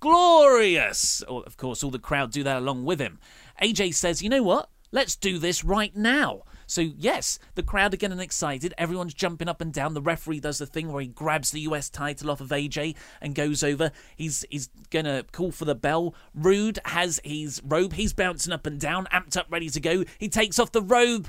[0.00, 1.22] glorious.
[1.28, 3.18] Or, of course, all the crowd do that along with him.
[3.62, 4.70] AJ says, you know what?
[4.90, 6.42] Let's do this right now.
[6.72, 8.72] So, yes, the crowd are getting excited.
[8.78, 9.92] Everyone's jumping up and down.
[9.92, 13.34] The referee does the thing where he grabs the US title off of AJ and
[13.34, 13.92] goes over.
[14.16, 16.14] He's he's going to call for the bell.
[16.34, 17.92] Roode has his robe.
[17.92, 20.04] He's bouncing up and down, amped up, ready to go.
[20.18, 21.28] He takes off the robe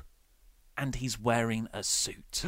[0.78, 2.46] and he's wearing a suit.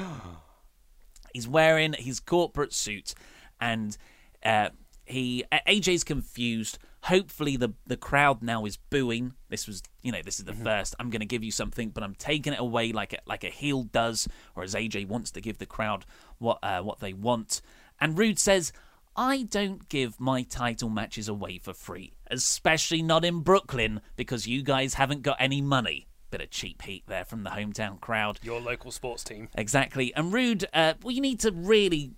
[1.33, 3.13] he's wearing his corporate suit
[3.59, 3.97] and
[4.41, 4.69] uh,
[5.03, 6.77] he AJ's confused.
[7.05, 9.33] Hopefully the the crowd now is booing.
[9.49, 10.95] This was you know this is the first.
[10.99, 13.49] I'm going to give you something, but I'm taking it away like a, like a
[13.49, 16.05] heel does, or as AJ wants to give the crowd
[16.39, 17.61] what uh, what they want.
[17.99, 18.71] And Roode says.
[19.17, 24.61] I don't give my title matches away for free, especially not in Brooklyn because you
[24.61, 26.07] guys haven't got any money.
[26.31, 28.39] Bit of cheap heat there from the hometown crowd.
[28.43, 29.47] Your local sports team.
[29.55, 30.13] Exactly.
[30.15, 32.11] And Roode, uh, well, you need to really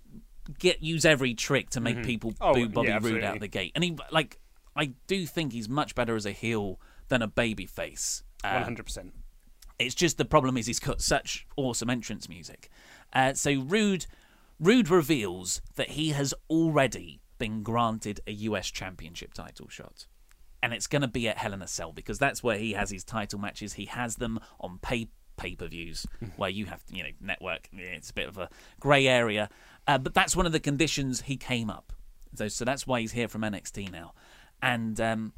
[0.58, 3.26] get use every trick to make people Oh, boo Bobby yeah, absolutely.
[3.28, 3.70] out of the gate.
[3.76, 4.40] And he, like,
[4.78, 8.22] I do think he's much better as a heel than a baby face.
[8.44, 9.12] Uh, One hundred percent.
[9.78, 12.70] it's just the problem is he's got such awesome entrance music.
[13.12, 14.06] Uh, so Roode,
[14.60, 20.06] Roode reveals that he has already been granted a US Championship title shot,
[20.62, 22.90] and it's going to be at Hell in a Cell because that's where he has
[22.90, 23.74] his title matches.
[23.74, 26.04] He has them on pay pay per views
[26.36, 27.68] where you have to, you know, network.
[27.72, 28.48] yeah, It's a bit of a
[28.80, 29.48] grey area,
[29.86, 31.92] uh, but that's one of the conditions he came up.
[32.34, 34.14] So, so that's why he's here from NXT now,
[34.62, 35.32] and um,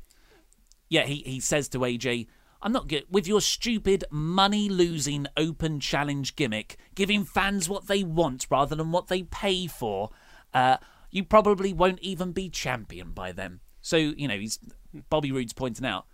[0.89, 2.27] yeah, he, he says to AJ,
[2.63, 8.03] I'm not good with your stupid money losing open challenge gimmick, giving fans what they
[8.03, 10.11] want rather than what they pay for.
[10.53, 10.77] Uh,
[11.11, 13.61] you probably won't even be champion by then.
[13.81, 14.59] So you know, he's
[15.09, 16.07] Bobby Roode's pointing out.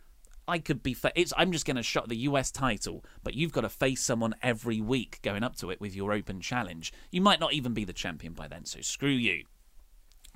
[0.49, 0.95] I could be.
[0.95, 4.03] Fa- it's, I'm just going to shot the US title, but you've got to face
[4.03, 6.93] someone every week going up to it with your open challenge.
[7.11, 9.45] You might not even be the champion by then, so screw you.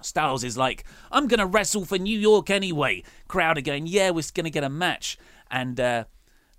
[0.02, 3.02] Styles is like, I'm going to wrestle for New York anyway.
[3.28, 5.18] Crowd are going, yeah, we're going to get a match.
[5.50, 6.04] And uh,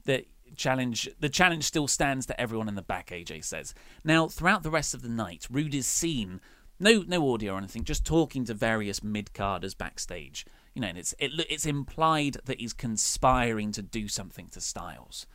[0.05, 0.25] the
[0.55, 3.07] challenge the challenge still stands to everyone in the back.
[3.07, 3.73] AJ says.
[4.03, 6.41] Now, throughout the rest of the night, Roode is seen
[6.79, 10.45] no no audio or anything, just talking to various mid carders backstage.
[10.73, 15.25] You know, and it's it, it's implied that he's conspiring to do something to Styles.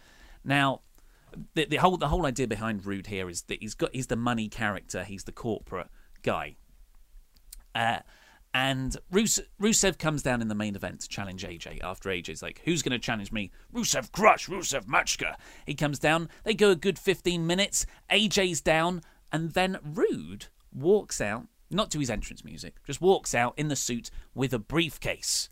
[0.45, 0.81] Now,
[1.55, 4.17] the, the whole the whole idea behind Roode here is that he's got he's the
[4.17, 5.89] money character, he's the corporate
[6.23, 6.57] guy.
[7.77, 7.99] Uh,
[8.55, 12.63] and Rus- Rusev comes down in the main event to challenge AJ after AJ's like,
[12.65, 13.51] who's going to challenge me?
[13.73, 15.35] Rusev Crush, Rusev Machka.
[15.67, 21.21] He comes down, they go a good 15 minutes, AJ's down, and then Roode walks
[21.21, 25.51] out, not to his entrance music, just walks out in the suit with a briefcase.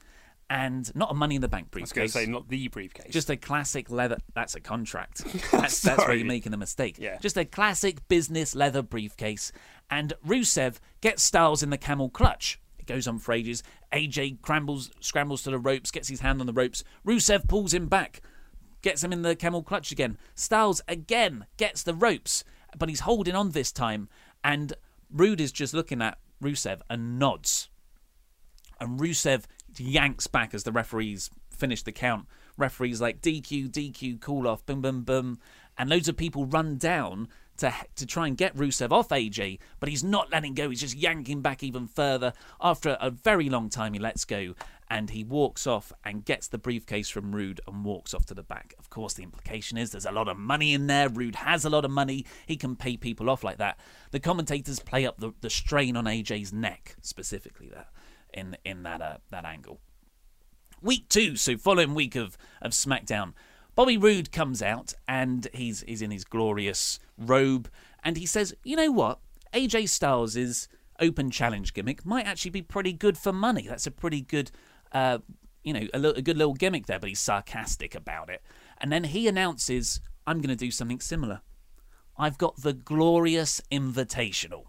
[0.50, 1.98] And not a money in the bank briefcase.
[1.98, 3.12] I was going to say not the briefcase.
[3.12, 4.18] Just a classic leather.
[4.34, 5.24] That's a contract.
[5.50, 6.96] That's, that's where you're making the mistake.
[6.98, 7.18] Yeah.
[7.18, 9.52] Just a classic business leather briefcase.
[9.90, 12.60] And Rusev gets Styles in the camel clutch.
[12.78, 13.62] It goes on for ages.
[13.92, 16.84] AJ crumbles, scrambles to the ropes, gets his hand on the ropes.
[17.06, 18.20] Rusev pulls him back,
[18.82, 20.18] gets him in the camel clutch again.
[20.34, 22.44] Styles again gets the ropes,
[22.76, 24.10] but he's holding on this time.
[24.42, 24.74] And
[25.10, 27.70] Roode is just looking at Rusev and nods
[28.80, 29.44] and Rusev
[29.80, 32.26] yanks back as the referees finish the count.
[32.56, 35.38] Referees like DQ, DQ, call off, boom, boom, boom,
[35.76, 39.88] and loads of people run down to to try and get Rusev off AJ, but
[39.88, 40.70] he's not letting go.
[40.70, 42.32] He's just yanking back even further.
[42.60, 44.54] After a very long time, he lets go
[44.90, 48.42] and he walks off and gets the briefcase from Roode and walks off to the
[48.42, 48.74] back.
[48.78, 51.08] Of course, the implication is there's a lot of money in there.
[51.08, 52.26] Roode has a lot of money.
[52.46, 53.78] He can pay people off like that.
[54.10, 57.86] The commentators play up the, the strain on AJ's neck specifically there
[58.34, 59.80] in in that uh, that angle.
[60.82, 63.32] Week two, so following week of of SmackDown,
[63.74, 67.70] Bobby Roode comes out and he's he's in his glorious robe
[68.02, 69.20] and he says, "You know what?
[69.52, 70.68] AJ Styles'
[71.00, 73.66] open challenge gimmick might actually be pretty good for money.
[73.68, 74.50] That's a pretty good."
[74.92, 75.18] Uh,
[75.62, 78.42] you know, a, li- a good little gimmick there, but he's sarcastic about it.
[78.78, 81.40] And then he announces, I'm going to do something similar.
[82.18, 84.64] I've got the Glorious Invitational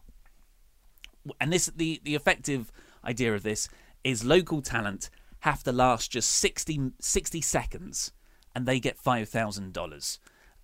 [1.40, 2.72] and this the the effective
[3.06, 3.70] idea of this
[4.04, 8.12] is local talent have to last just 60, 60 seconds
[8.56, 10.20] and they get $5000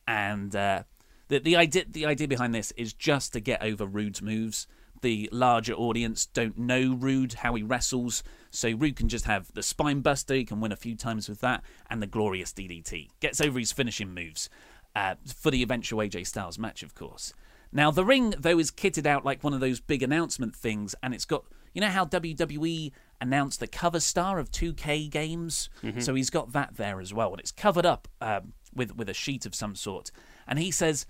[0.07, 0.83] and uh,
[1.27, 4.67] the the idea the idea behind this is just to get over Roode's moves.
[5.01, 9.63] The larger audience don't know Roode how he wrestles so Roode can just have the
[9.63, 13.41] spine buster he can win a few times with that and the glorious DDT gets
[13.41, 14.49] over his finishing moves
[14.95, 17.33] uh, for the eventual AJ Styles match of course.
[17.71, 21.13] Now, the ring, though, is kitted out like one of those big announcement things, and
[21.13, 25.69] it's got, you know, how WWE announced the cover star of 2K games?
[26.01, 29.13] So he's got that there as well, and it's covered up um, with, with a
[29.13, 30.11] sheet of some sort.
[30.47, 31.05] And he says,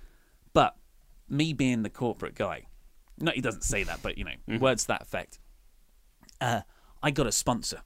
[0.53, 0.75] but
[1.29, 2.67] me being the corporate guy,
[3.19, 5.39] no, he doesn't say that, but, you know, words to that effect,
[6.39, 6.61] uh,
[7.01, 7.81] I got a sponsor.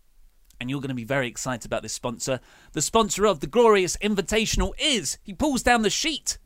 [0.60, 2.40] And you're going to be very excited about this sponsor.
[2.72, 6.38] The sponsor of the Glorious Invitational is, he pulls down the sheet,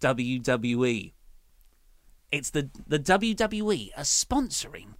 [0.00, 1.12] WWE
[2.32, 4.94] it's the the WWE are sponsoring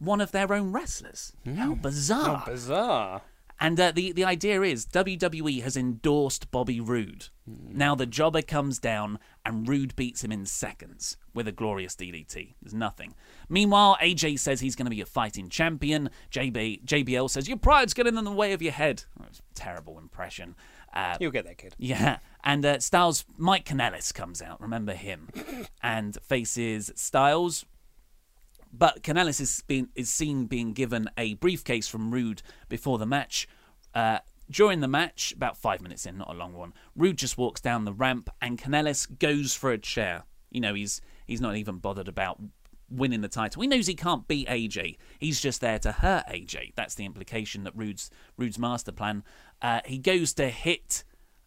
[0.00, 1.32] one of their own wrestlers.
[1.56, 2.38] How bizarre!
[2.38, 3.22] How bizarre.
[3.62, 7.26] And uh, the the idea is WWE has endorsed Bobby Roode.
[7.46, 12.54] Now the jobber comes down and Roode beats him in seconds with a glorious DDT.
[12.62, 13.14] There's nothing.
[13.50, 16.08] Meanwhile, AJ says he's going to be a fighting champion.
[16.32, 19.04] JB, JBL says your pride's getting in the way of your head.
[19.20, 20.54] Oh, terrible impression.
[20.94, 21.74] Uh, You'll get that kid.
[21.78, 24.60] yeah, and uh, Styles, Mike Kanellis comes out.
[24.60, 25.28] Remember him,
[25.82, 27.66] and faces Styles.
[28.72, 33.48] But Kanellis is being is seen being given a briefcase from Roode before the match.
[33.94, 34.18] Uh,
[34.50, 37.84] during the match, about five minutes in, not a long one, Roode just walks down
[37.84, 40.24] the ramp, and Kanellis goes for a chair.
[40.50, 42.40] You know, he's he's not even bothered about
[42.90, 43.62] winning the title.
[43.62, 44.96] He knows he can't beat AJ.
[45.18, 46.74] He's just there to hurt AJ.
[46.74, 49.22] That's the implication that Roode's Roode's master plan.
[49.62, 51.04] Uh, he goes to hit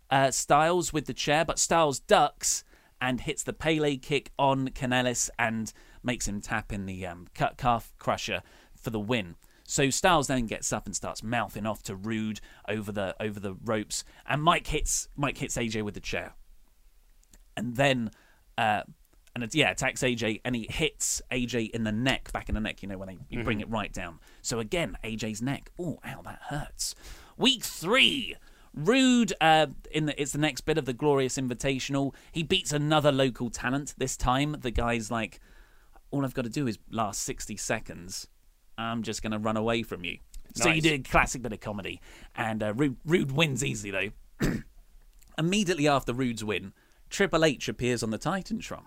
[0.09, 2.63] uh, Styles with the chair, but Styles ducks
[3.01, 5.73] and hits the Pele kick on Kanellis and
[6.03, 8.43] makes him tap in the um, cut calf crusher
[8.75, 9.35] for the win.
[9.65, 13.55] So Styles then gets up and starts mouthing off to Roode over the over the
[13.63, 16.33] ropes, and Mike hits Mike hits AJ with the chair,
[17.55, 18.11] and then
[18.57, 18.83] uh,
[19.33, 22.61] and it, yeah attacks AJ and he hits AJ in the neck, back in the
[22.61, 22.83] neck.
[22.83, 24.19] You know when they you bring it right down.
[24.41, 25.71] So again AJ's neck.
[25.79, 26.93] Oh, ow, that hurts.
[27.37, 28.35] Week three.
[28.75, 32.15] Roode, uh, in the, it's the next bit of the Glorious Invitational.
[32.31, 33.93] He beats another local talent.
[33.97, 35.39] This time, the guy's like,
[36.13, 38.27] "All I've got to do is last sixty seconds.
[38.77, 40.19] I'm just going to run away from you."
[40.55, 40.83] So you Nice.
[40.83, 41.99] did a classic bit of comedy,
[42.35, 44.49] and uh, Roode, Roode wins easily though.
[45.37, 46.73] Immediately after Roode's win,
[47.09, 48.83] Triple H appears on the Titantron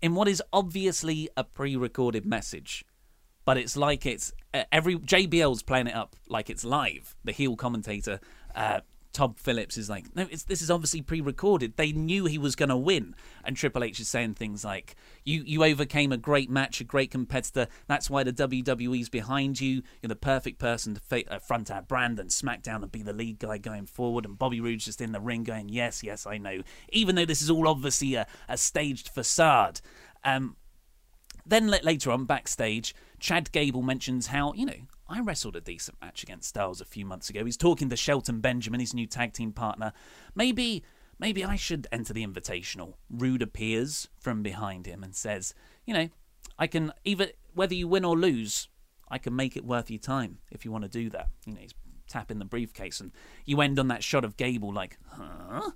[0.00, 2.84] in what is obviously a pre-recorded message,
[3.44, 7.16] but it's like it's uh, every JBL's playing it up like it's live.
[7.24, 8.20] The heel commentator
[8.54, 8.80] uh,
[9.12, 11.76] Tom Phillips is like, no, this is obviously pre-recorded.
[11.76, 15.42] They knew he was going to win, and Triple H is saying things like, "You
[15.44, 17.68] you overcame a great match, a great competitor.
[17.86, 19.82] That's why the WWE's behind you.
[20.00, 23.12] You're the perfect person to fa- uh, front our brand and SmackDown and be the
[23.12, 26.38] lead guy going forward." And Bobby Roode's just in the ring going, "Yes, yes, I
[26.38, 29.80] know." Even though this is all obviously a, a staged facade.
[30.24, 30.56] Um,
[31.44, 36.22] then later on, backstage, Chad Gable mentions how, you know, I wrestled a decent match
[36.22, 37.44] against Styles a few months ago.
[37.44, 39.92] He's talking to Shelton Benjamin, his new tag team partner.
[40.34, 40.82] Maybe
[41.18, 42.94] maybe I should enter the invitational.
[43.10, 46.08] Roode appears from behind him and says, you know,
[46.58, 48.68] I can either whether you win or lose,
[49.08, 51.28] I can make it worth your time if you want to do that.
[51.46, 51.74] You know, he's
[52.08, 53.12] tapping the briefcase and
[53.44, 55.70] you end on that shot of Gable like, huh?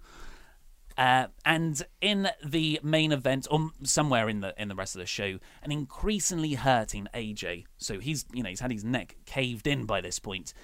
[0.97, 5.07] Uh, and in the main event, or somewhere in the in the rest of the
[5.07, 7.64] show, an increasingly hurting AJ.
[7.76, 10.55] So he's you know he's had his neck caved in by this point.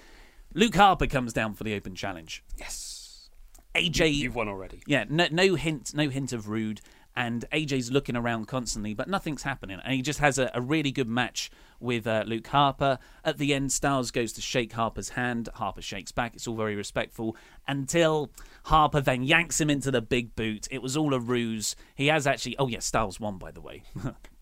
[0.53, 2.43] Luke Harper comes down for the open challenge.
[2.57, 3.29] Yes.
[3.75, 4.83] AJ, you've won already.
[4.85, 6.81] Yeah, no, no hint, no hint of Roode
[7.15, 9.79] and AJ's looking around constantly, but nothing's happening.
[9.83, 12.97] And he just has a, a really good match with uh, Luke Harper.
[13.23, 15.49] At the end, Styles goes to shake Harper's hand.
[15.55, 16.35] Harper shakes back.
[16.35, 17.35] It's all very respectful
[17.67, 18.31] until
[18.65, 20.67] Harper then yanks him into the big boot.
[20.71, 21.75] It was all a ruse.
[21.95, 22.57] He has actually.
[22.57, 23.83] Oh, yeah, Styles won, by the way.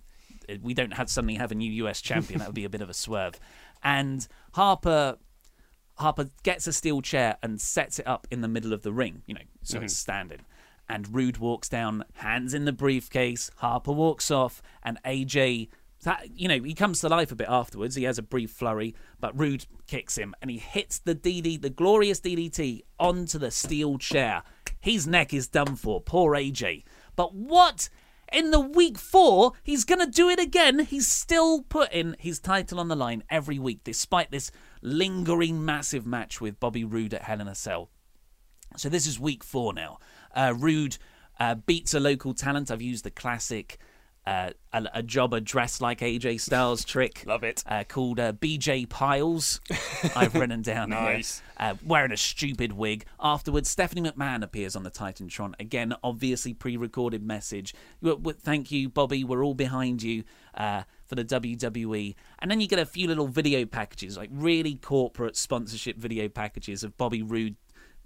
[0.61, 2.39] we don't have suddenly have a new US champion.
[2.39, 3.39] that would be a bit of a swerve.
[3.83, 5.17] And Harper.
[5.95, 9.21] Harper gets a steel chair and sets it up in the middle of the ring,
[9.27, 9.85] you know, so mm-hmm.
[9.85, 10.39] it's standing
[10.91, 13.49] and Roode walks down, hands in the briefcase.
[13.57, 15.69] Harper walks off, and AJ,
[16.03, 17.95] that, you know, he comes to life a bit afterwards.
[17.95, 21.69] He has a brief flurry, but Roode kicks him, and he hits the DD, the
[21.69, 24.43] glorious DDT, onto the steel chair.
[24.81, 26.01] His neck is done for.
[26.01, 26.83] Poor AJ.
[27.15, 27.87] But what?
[28.33, 30.79] In the week four, he's going to do it again.
[30.79, 36.41] He's still putting his title on the line every week, despite this lingering massive match
[36.41, 37.89] with Bobby Roode at Hell in a Cell.
[38.77, 39.99] So this is week four now.
[40.35, 40.97] Uh, Roode
[41.39, 42.71] uh, beats a local talent.
[42.71, 43.79] I've used the classic
[44.25, 47.23] uh, a, a, jobber dressed like AJ Styles trick.
[47.27, 47.63] Love it.
[47.65, 49.59] Uh, called uh, BJ Piles.
[50.15, 51.41] I've written down nice.
[51.57, 51.69] here.
[51.71, 53.05] Uh, wearing a stupid wig.
[53.19, 55.53] Afterwards, Stephanie McMahon appears on the Titantron.
[55.59, 57.73] Again, obviously pre recorded message.
[58.03, 59.23] Thank you, Bobby.
[59.23, 60.23] We're all behind you
[60.53, 62.13] uh, for the WWE.
[62.39, 66.83] And then you get a few little video packages, like really corporate sponsorship video packages
[66.83, 67.55] of Bobby Roode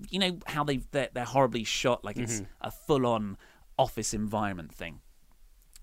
[0.10, 2.46] you know how they they're, they're horribly shot like it's mm-hmm.
[2.62, 3.38] a full on
[3.78, 5.02] office environment thing.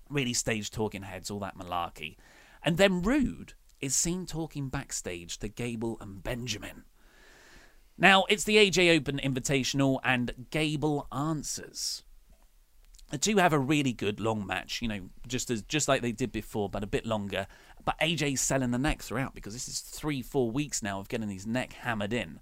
[0.09, 2.17] Really stage talking heads, all that malarkey,
[2.63, 6.83] and then Roode is seen talking backstage to Gable and Benjamin.
[7.97, 12.03] Now it's the AJ Open Invitational, and Gable answers.
[13.11, 16.11] The two have a really good long match, you know, just as just like they
[16.11, 17.45] did before, but a bit longer.
[17.85, 21.29] But AJ's selling the neck throughout because this is three, four weeks now of getting
[21.29, 22.39] his neck hammered in.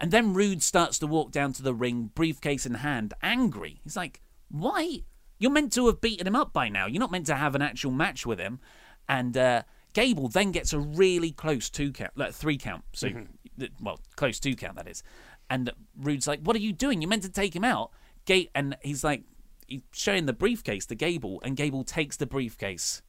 [0.00, 3.80] And then Roode starts to walk down to the ring, briefcase in hand, angry.
[3.84, 4.20] He's like,
[4.50, 5.00] Why?
[5.38, 6.86] You're meant to have beaten him up by now.
[6.86, 8.60] You're not meant to have an actual match with him.
[9.08, 12.84] And uh, Gable then gets a really close two count, like three count.
[12.92, 13.64] So, mm-hmm.
[13.80, 15.02] well, close two count, that is.
[15.50, 17.02] And Roode's like, What are you doing?
[17.02, 17.90] You're meant to take him out.
[18.24, 19.22] Gate, and he's like,
[19.66, 23.02] he's showing the briefcase to Gable, and Gable takes the briefcase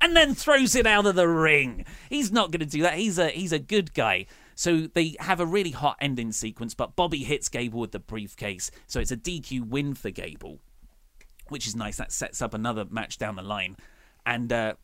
[0.00, 1.84] and then throws it out of the ring.
[2.08, 2.94] He's not going to do that.
[2.94, 4.26] He's a he's a good guy.
[4.58, 8.72] So they have a really hot ending sequence, but Bobby hits Gable with the briefcase,
[8.88, 10.58] so it's a DQ win for Gable,
[11.46, 11.96] which is nice.
[11.96, 13.76] That sets up another match down the line,
[14.26, 14.52] and.
[14.52, 14.74] Uh,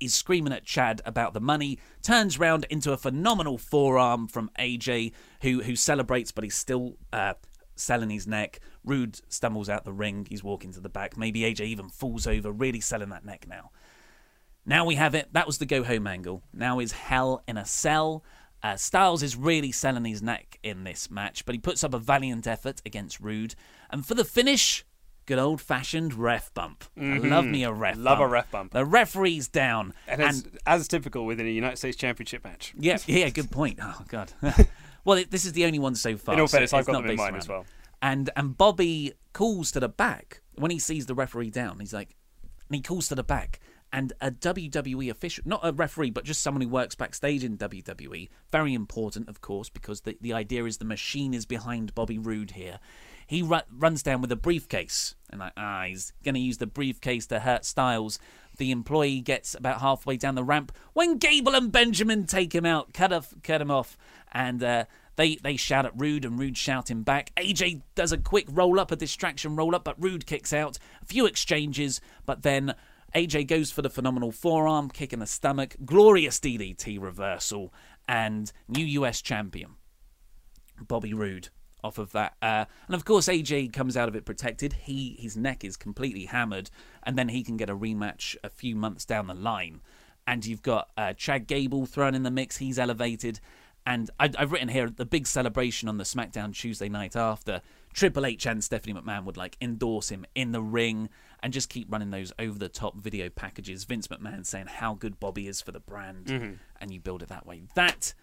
[0.00, 5.12] He's screaming at Chad about the money, turns round into a phenomenal forearm from AJ,
[5.42, 7.34] who who celebrates, but he's still uh,
[7.76, 8.60] selling his neck.
[8.82, 10.26] Roode stumbles out the ring.
[10.30, 11.18] He's walking to the back.
[11.18, 13.72] Maybe AJ even falls over, really selling that neck now.
[14.64, 15.28] Now we have it.
[15.34, 16.42] That was the go home angle.
[16.50, 18.24] Now is Hell in a Cell.
[18.62, 21.98] Uh, Styles is really selling his neck in this match, but he puts up a
[21.98, 23.54] valiant effort against Roode.
[23.90, 24.84] And for the finish,
[25.26, 26.84] good old fashioned ref bump.
[26.98, 27.26] Mm-hmm.
[27.26, 28.28] I love me a ref love bump.
[28.28, 28.72] a ref bump.
[28.72, 29.94] The referee's down.
[30.06, 32.74] And, and as, as, typical within a United States Championship match.
[32.78, 33.78] Yeah, yeah, good point.
[33.80, 34.32] Oh, God.
[35.04, 36.34] well, it, this is the only one so far.
[36.34, 37.64] In all fairness, so I've got them in mind as well.
[38.02, 41.80] And, and Bobby calls to the back when he sees the referee down.
[41.80, 42.16] He's like,
[42.68, 43.60] and he calls to the back
[43.92, 48.28] and a WWE official, not a referee, but just someone who works backstage in WWE.
[48.52, 52.52] Very important, of course, because the, the idea is the machine is behind Bobby Roode
[52.52, 52.78] here.
[53.26, 56.66] He ru- runs down with a briefcase, and like, ah, he's going to use the
[56.66, 58.18] briefcase to hurt Styles.
[58.58, 62.92] The employee gets about halfway down the ramp when Gable and Benjamin take him out,
[62.92, 63.96] cut, off, cut him off,
[64.32, 64.84] and uh,
[65.16, 67.32] they, they shout at Roode, and Roode shouting back.
[67.36, 70.78] AJ does a quick roll up, a distraction roll up, but Roode kicks out.
[71.02, 72.74] A few exchanges, but then
[73.14, 77.72] AJ goes for the phenomenal forearm, kick in the stomach, glorious DDT reversal,
[78.08, 79.76] and new US champion,
[80.86, 81.48] Bobby Roode.
[81.82, 82.36] off of that.
[82.42, 84.74] Uh, and of course, AJ comes out of it protected.
[84.74, 86.70] He his neck is completely hammered,
[87.02, 89.80] and then he can get a rematch a few months down the line.
[90.26, 92.58] And you've got uh, Chad Gable thrown in the mix.
[92.58, 93.40] He's elevated.
[93.86, 97.62] And I, I've written here the big celebration on the SmackDown Tuesday night after
[97.94, 101.08] Triple H and Stephanie McMahon would like endorse him in the ring
[101.42, 103.84] and just keep running those over the top video packages.
[103.84, 106.54] Vince McMahon saying how good Bobby is for the brand, Mm-hmm.
[106.80, 107.62] and you build it that way.
[107.74, 108.14] That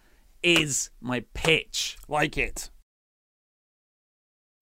[0.42, 1.96] is my pitch.
[2.08, 2.70] Like it.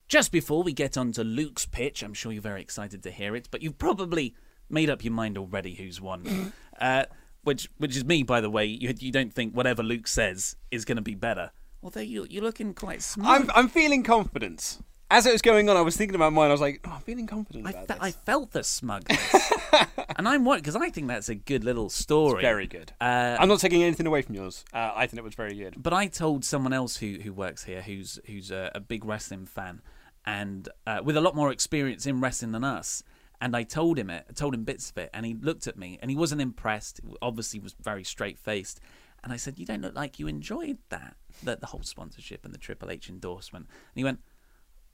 [0.09, 3.35] Just before we get on to Luke's pitch, I'm sure you're very excited to hear
[3.35, 4.35] it, but you've probably
[4.71, 6.53] made up your mind already who's won.
[6.81, 7.05] uh,
[7.43, 8.65] which, which is me, by the way.
[8.67, 11.51] You, you don't think whatever Luke says is going to be better.
[11.83, 13.43] Although you, you're looking quite smart.
[13.43, 14.81] I'm, I'm feeling confidence.
[15.09, 16.49] As it was going on, I was thinking about mine.
[16.49, 18.03] I was like, oh, I'm feeling confident I, about fe- this.
[18.03, 19.53] I felt the smugness.
[20.17, 22.43] and I'm worried because I think that's a good little story.
[22.43, 22.93] Very good.
[23.01, 24.65] Uh, I'm not taking anything away from yours.
[24.73, 25.81] Uh, I think it was very good.
[25.81, 29.47] But I told someone else who who works here, who's who's a, a big wrestling
[29.47, 29.81] fan,
[30.25, 33.05] and uh, with a lot more experience in wrestling than us.
[33.41, 35.77] And I told him it, I told him bits of it, and he looked at
[35.77, 37.01] me, and he wasn't impressed.
[37.23, 38.81] Obviously, was very straight faced.
[39.23, 42.53] And I said, "You don't look like you enjoyed that, the, the whole sponsorship and
[42.53, 44.21] the Triple H endorsement." And he went,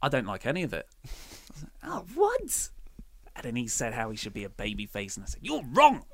[0.02, 2.68] "I don't like any of it." Like, "Oh, what?"
[3.34, 5.64] And then he said how he should be a baby face, and I said, "You're
[5.72, 6.04] wrong."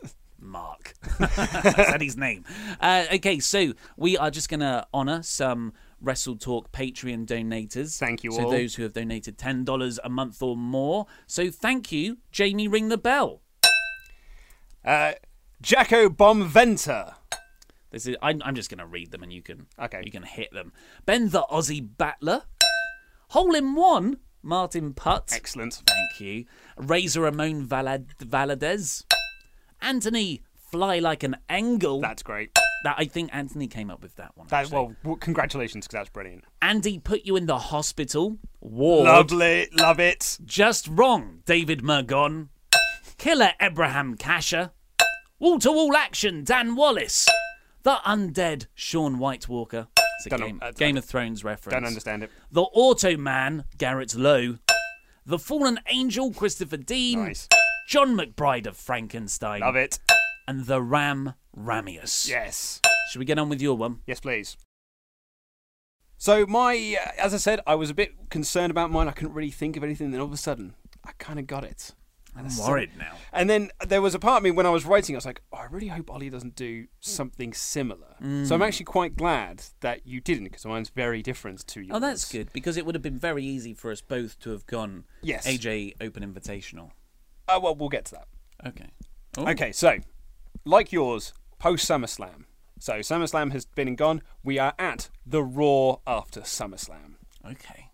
[0.41, 0.95] Mark.
[1.21, 2.45] I said his name.
[2.81, 7.99] Uh, okay, so we are just going to honour some Wrestle Talk Patreon donators.
[7.99, 8.51] Thank you so all.
[8.51, 11.07] those who have donated $10 a month or more.
[11.27, 13.43] So thank you, Jamie Ring the Bell.
[14.85, 15.15] Uh,
[15.61, 17.15] Jacko Bomventer.
[17.91, 20.03] This is I'm, I'm just going to read them and you can Okay.
[20.05, 20.73] you can hit them.
[21.05, 22.43] Ben the Aussie Battler.
[23.29, 25.33] Hole in one, Martin Putt.
[25.35, 25.83] Excellent.
[25.87, 26.45] Thank you.
[26.79, 29.05] Razor Ramon Valad- Valadez.
[29.83, 32.01] Anthony Fly Like an Angle.
[32.01, 32.57] That's great.
[32.85, 34.47] That I think Anthony came up with that one.
[34.49, 34.75] That, actually.
[34.77, 36.45] well, well, congratulations, because that's brilliant.
[36.63, 38.39] Andy put you in the hospital.
[38.61, 39.05] Ward.
[39.07, 39.69] Lovely.
[39.73, 40.39] Love it.
[40.45, 42.49] Just wrong, David Mergon.
[43.19, 44.71] Killer Abraham Kasher.
[45.39, 47.29] Wall to wall action, Dan Wallace.
[47.83, 49.89] The undead Sean White Walker.
[50.19, 51.75] It's a Don't know- Game, uh, Game of Thrones reference.
[51.75, 52.31] Don't understand it.
[52.51, 54.59] The Auto Man, Garrett Lowe.
[55.25, 57.25] The Fallen Angel, Christopher Dean.
[57.25, 57.49] Nice.
[57.87, 59.61] John McBride of Frankenstein.
[59.61, 59.99] Love it.
[60.47, 62.29] And the Ram Ramius.
[62.29, 62.81] Yes.
[63.11, 64.01] Should we get on with your one?
[64.07, 64.57] Yes, please.
[66.17, 69.07] So my, uh, as I said, I was a bit concerned about mine.
[69.07, 70.11] I couldn't really think of anything.
[70.11, 71.93] Then all of a sudden, I kind of got it.
[72.37, 73.15] I'm worried now.
[73.33, 75.41] And then there was a part of me when I was writing, I was like,
[75.53, 78.17] oh, I really hope Ollie doesn't do something similar.
[78.21, 78.53] So Mm.
[78.53, 81.91] I'm actually quite glad that you didn't, because mine's very different to yours.
[81.95, 84.67] Oh, that's good because it would have been very easy for us both to have
[84.67, 85.47] gone Yes.
[85.47, 86.91] AJ Open Invitational.
[87.49, 88.29] Oh, well, we'll get to that.
[88.69, 88.91] Okay.
[89.37, 89.49] Oh.
[89.51, 89.99] Okay, so
[90.65, 92.45] like yours, post SummerSlam.
[92.79, 94.23] So SummerSlam has been and gone.
[94.45, 97.15] We are at the Raw after SummerSlam.
[97.45, 97.88] Okay.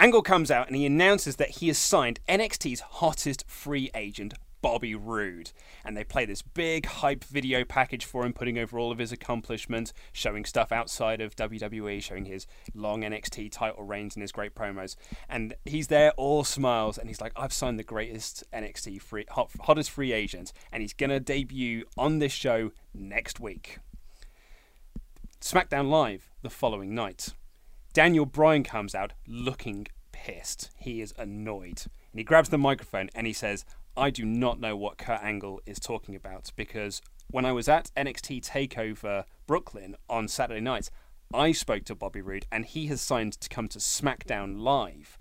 [0.00, 4.32] Angle comes out and he announces that he has signed NXT's hottest free agent,
[4.62, 5.52] Bobby Roode.
[5.84, 9.12] And they play this big hype video package for him, putting over all of his
[9.12, 14.54] accomplishments, showing stuff outside of WWE, showing his long NXT title reigns and his great
[14.54, 14.96] promos.
[15.28, 19.50] And he's there, all smiles, and he's like, I've signed the greatest NXT free, hot,
[19.60, 23.76] hottest free agent, and he's going to debut on this show next week.
[25.42, 27.34] SmackDown Live the following night.
[27.92, 30.70] Daniel Bryan comes out looking pissed.
[30.76, 31.82] He is annoyed.
[32.12, 33.64] And he grabs the microphone and he says,
[33.96, 37.90] I do not know what Kurt Angle is talking about because when I was at
[37.96, 40.90] NXT TakeOver Brooklyn on Saturday night,
[41.34, 45.18] I spoke to Bobby Roode and he has signed to come to SmackDown Live.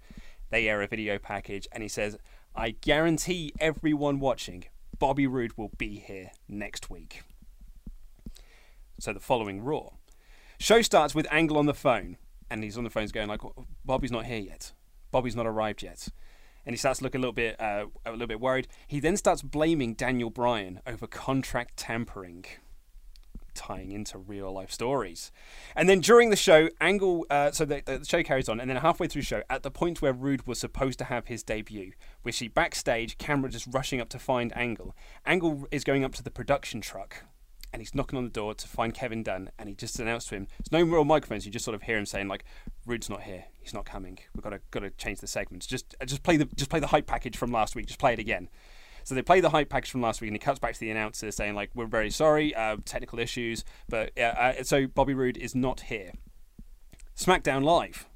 [0.52, 2.18] They air a video package and he says,
[2.56, 4.66] I guarantee everyone watching,
[5.00, 7.24] Bobby Roode will be here next week.
[9.00, 9.92] So the following Raw.
[10.60, 12.18] Show starts with Angle on the phone,
[12.50, 13.42] and he's on the phone going like,
[13.86, 14.74] "Bobby's not here yet.
[15.12, 16.10] Bobby's not arrived yet."
[16.66, 18.68] And he starts looking a little bit, uh, a little bit worried.
[18.88, 22.46] He then starts blaming Daniel Bryan over contract tampering,
[23.56, 25.32] tying into real life stories.
[25.76, 28.78] And then during the show, Angle, uh, so the, the show carries on, and then
[28.78, 31.94] halfway through the show, at the point where Roode was supposed to have his debut,
[32.24, 34.96] we see backstage, camera just rushing up to find Angle.
[35.26, 37.24] Angle is going up to the production truck
[37.72, 40.36] and he's knocking on the door to find Kevin Dunn, and he just announced to
[40.36, 41.46] him, "There's no real microphones.
[41.46, 42.44] You just sort of hear him saying like,
[42.86, 43.46] Roode's not here.
[43.60, 44.20] He's not coming.
[44.34, 45.68] We've got to got to change the segments.
[45.68, 47.88] Just just play the just play the hype package from last week.
[47.88, 48.50] Just play it again."
[49.04, 50.92] So they play the hype package from last week, and he cuts back to the
[50.92, 55.38] announcer saying like, "We're very sorry, uh, technical issues, but uh, uh, so Bobby Roode
[55.38, 56.12] is not here."
[57.16, 58.08] SmackDown Live.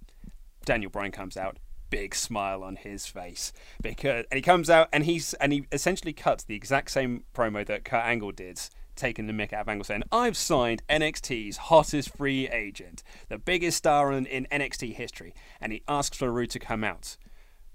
[0.66, 1.58] Daniel Bryan comes out,
[1.90, 6.14] big smile on his face because, and he comes out and he's and he essentially
[6.14, 8.60] cuts the exact same promo that Kurt Angle did
[8.96, 13.78] taking the mick out of Angle, saying, I've signed NXT's hottest free agent, the biggest
[13.78, 15.34] star in, in NXT history.
[15.60, 17.18] And he asks for Roode to come out.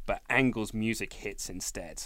[0.07, 2.05] But Angle's music hits instead.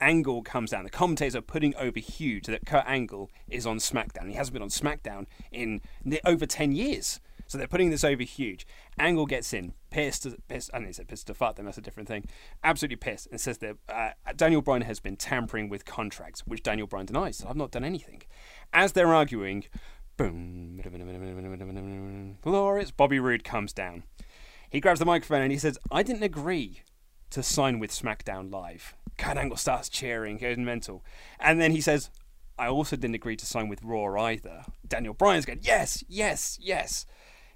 [0.00, 0.84] Angle comes down.
[0.84, 4.28] The commentators are putting over huge that Kurt Angle is on SmackDown.
[4.28, 5.80] He hasn't been on SmackDown in
[6.24, 7.20] over 10 years.
[7.46, 8.66] So they're putting this over huge.
[8.98, 12.08] Angle gets in, pissed, pissed I didn't say pissed to fuck them, that's a different
[12.08, 12.26] thing.
[12.62, 16.86] Absolutely pissed, and says that uh, Daniel Bryan has been tampering with contracts, which Daniel
[16.86, 17.38] Bryan denies.
[17.38, 18.22] So I've not done anything.
[18.72, 19.64] As they're arguing,
[20.16, 20.80] boom,
[22.42, 24.04] glorious, Bobby Roode comes down.
[24.70, 26.82] He grabs the microphone and he says, I didn't agree
[27.30, 28.94] to sign with SmackDown Live.
[29.18, 31.04] Kurt Angle starts cheering, goes mental.
[31.38, 32.10] And then he says,
[32.58, 34.64] I also didn't agree to sign with Raw either.
[34.86, 37.06] Daniel Bryan's going, yes, yes, yes.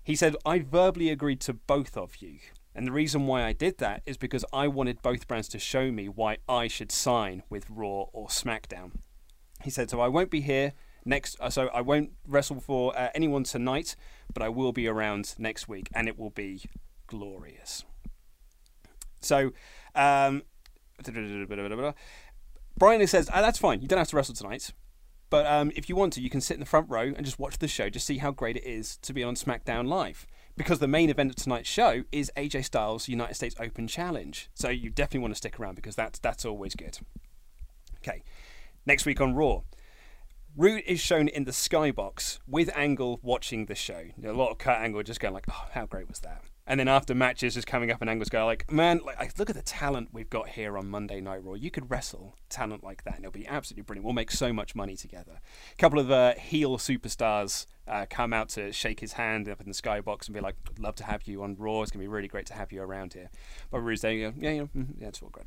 [0.08, 2.38] He said, I verbally agreed to both of you.
[2.74, 5.92] And the reason why I did that is because I wanted both brands to show
[5.92, 8.92] me why I should sign with Raw or SmackDown.
[9.62, 10.72] He said, so I won't be here
[11.04, 13.96] next, uh, so I won't wrestle for uh, anyone tonight,
[14.32, 16.62] but I will be around next week, and it will be
[17.06, 17.84] glorious.
[19.20, 19.50] So,
[19.94, 20.42] um,
[22.78, 23.82] Bryan says, oh, that's fine.
[23.82, 24.72] You don't have to wrestle tonight.
[25.30, 27.38] But um, if you want to, you can sit in the front row and just
[27.38, 30.26] watch the show, just see how great it is to be on SmackDown Live.
[30.56, 34.48] Because the main event of tonight's show is AJ Styles' United States Open Challenge.
[34.54, 36.98] So you definitely want to stick around because that's, that's always good.
[37.98, 38.22] Okay,
[38.86, 39.60] next week on Raw.
[40.56, 44.06] Roode is shown in the skybox with Angle watching the show.
[44.24, 46.86] A lot of Kurt Angle just going like, "Oh, how great was that?" And then
[46.86, 50.10] after matches, is coming up and Angle's going like, man, like, look at the talent
[50.12, 51.54] we've got here on Monday Night Raw.
[51.54, 54.04] You could wrestle talent like that, and it'll be absolutely brilliant.
[54.04, 55.40] We'll make so much money together.
[55.72, 59.68] A couple of uh, heel superstars uh, come out to shake his hand up in
[59.68, 61.80] the skybox and be like, love to have you on Raw.
[61.80, 63.30] It's gonna be really great to have you around here.
[63.70, 65.46] But Roode's there, you go, yeah, mm-hmm, yeah, it's all good.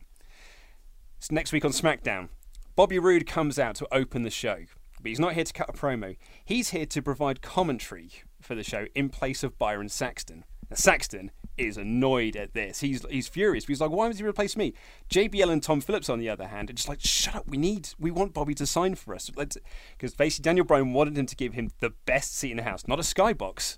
[1.20, 2.30] So next week on SmackDown,
[2.76, 4.66] Bobby Roode comes out to open the show.
[5.00, 6.18] But he's not here to cut a promo.
[6.44, 8.12] He's here to provide commentary
[8.42, 10.46] for the show in place of Byron Saxton.
[10.72, 12.80] Now, Saxton is annoyed at this.
[12.80, 13.66] He's he's furious.
[13.66, 14.74] He's like, why has he replaced me?
[15.10, 17.48] JBL and Tom Phillips, on the other hand, are just like, shut up.
[17.48, 19.30] We need, we want Bobby to sign for us.
[19.30, 22.88] Because basically, Daniel Bryan wanted him to give him the best seat in the house,
[22.88, 23.76] not a skybox,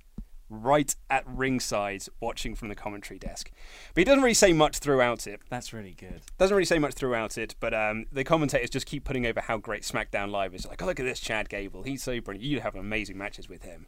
[0.52, 3.52] right at ringside, watching from the commentary desk.
[3.96, 5.42] But he doesn't really say much throughout it.
[5.50, 6.22] That's really good.
[6.38, 9.58] Doesn't really say much throughout it, but um, the commentators just keep putting over how
[9.58, 10.68] great SmackDown Live is.
[10.68, 11.82] Like, oh, look at this Chad Gable.
[11.82, 12.46] He's so brilliant.
[12.46, 13.88] You have amazing matches with him.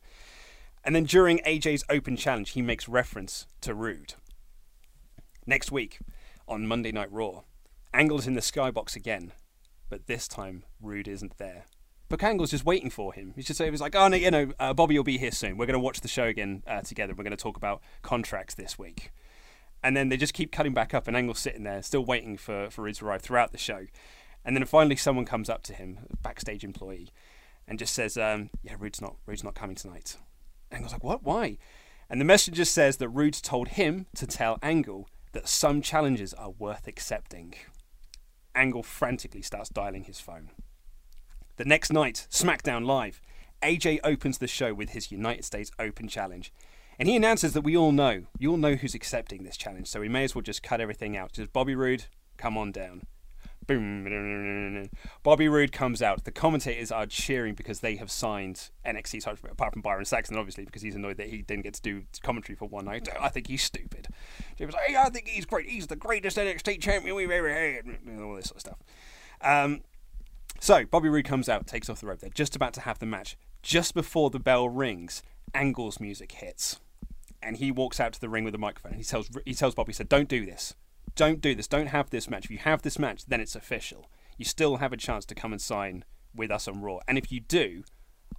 [0.85, 4.13] And then during AJ's open challenge, he makes reference to Roode.
[5.47, 5.97] Next week,
[6.47, 7.41] on Monday Night Raw,
[7.91, 9.31] Angle's in the skybox again,
[9.89, 11.65] but this time Roode isn't there.
[12.07, 13.33] But Angle's just waiting for him.
[13.35, 15.57] He's just saying, like, oh, no, you know, uh, Bobby will be here soon.
[15.57, 17.15] We're going to watch the show again uh, together.
[17.17, 19.11] We're going to talk about contracts this week.
[19.81, 22.69] And then they just keep cutting back up, and Angle's sitting there, still waiting for,
[22.69, 23.87] for Roode to arrive throughout the show.
[24.43, 27.09] And then finally, someone comes up to him, a backstage employee,
[27.67, 30.17] and just says, um, "Yeah, Roode's not, Roode's not coming tonight."
[30.71, 31.23] Angle's like, what?
[31.23, 31.57] Why?
[32.09, 36.51] And the messenger says that Roode told him to tell Angle that some challenges are
[36.51, 37.55] worth accepting.
[38.53, 40.51] Angle frantically starts dialing his phone.
[41.57, 43.21] The next night, SmackDown Live,
[43.61, 46.53] AJ opens the show with his United States Open Challenge.
[46.99, 49.99] And he announces that we all know, you all know who's accepting this challenge, so
[49.99, 51.33] we may as well just cut everything out.
[51.33, 52.05] Just Bobby Roode,
[52.37, 53.03] come on down.
[53.67, 54.89] Boom.
[55.23, 56.23] Bobby Roode comes out.
[56.23, 60.81] The commentators are cheering because they have signed NXT, apart from Byron Saxton, obviously, because
[60.81, 63.09] he's annoyed that he didn't get to do commentary for one night.
[63.19, 64.07] I think he's stupid.
[64.55, 65.67] He was like, hey, I think he's great.
[65.67, 67.85] He's the greatest NXT champion we've ever had.
[67.85, 68.77] And all this sort of stuff.
[69.41, 69.81] Um,
[70.59, 72.19] so, Bobby Roode comes out, takes off the rope.
[72.19, 73.35] They're just about to have the match.
[73.63, 76.79] Just before the bell rings, Angle's music hits.
[77.41, 78.93] And he walks out to the ring with a microphone.
[78.93, 80.75] And he tells, he tells Bobby, he said, don't do this
[81.15, 81.67] don't do this.
[81.67, 82.45] Don't have this match.
[82.45, 84.09] If you have this match, then it's official.
[84.37, 86.03] You still have a chance to come and sign
[86.33, 86.99] with us on Raw.
[87.07, 87.83] And if you do,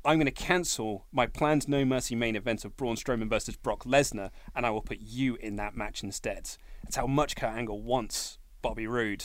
[0.04, 3.84] I'm going to cancel my planned No Mercy main event of Braun Strowman versus Brock
[3.84, 6.50] Lesnar, and I will put you in that match instead.
[6.82, 9.24] That's how much Kurt Angle wants Bobby Roode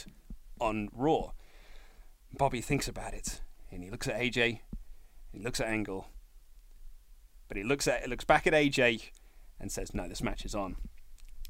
[0.60, 1.34] on Raw.
[2.34, 4.62] Bobby thinks about it, and he looks at AJ,
[5.32, 6.08] he looks at Angle,
[7.48, 9.12] but he looks at looks back at AJ
[9.60, 10.78] and says, "No, this match is on."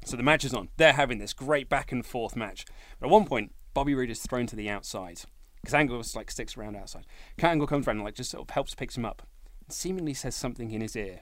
[0.04, 0.68] So the match is on.
[0.76, 2.64] They're having this great back and forth match.
[2.98, 5.22] But at one point, Bobby Roode is thrown to the outside
[5.62, 7.06] because Angle was like sticks around outside.
[7.38, 9.22] Kurt Angle comes around and like just sort of helps picks him up,
[9.66, 11.20] and seemingly says something in his ear,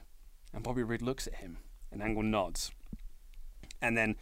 [0.52, 1.58] and Bobby Roode looks at him,
[1.92, 2.72] and Angle nods,
[3.82, 4.16] and then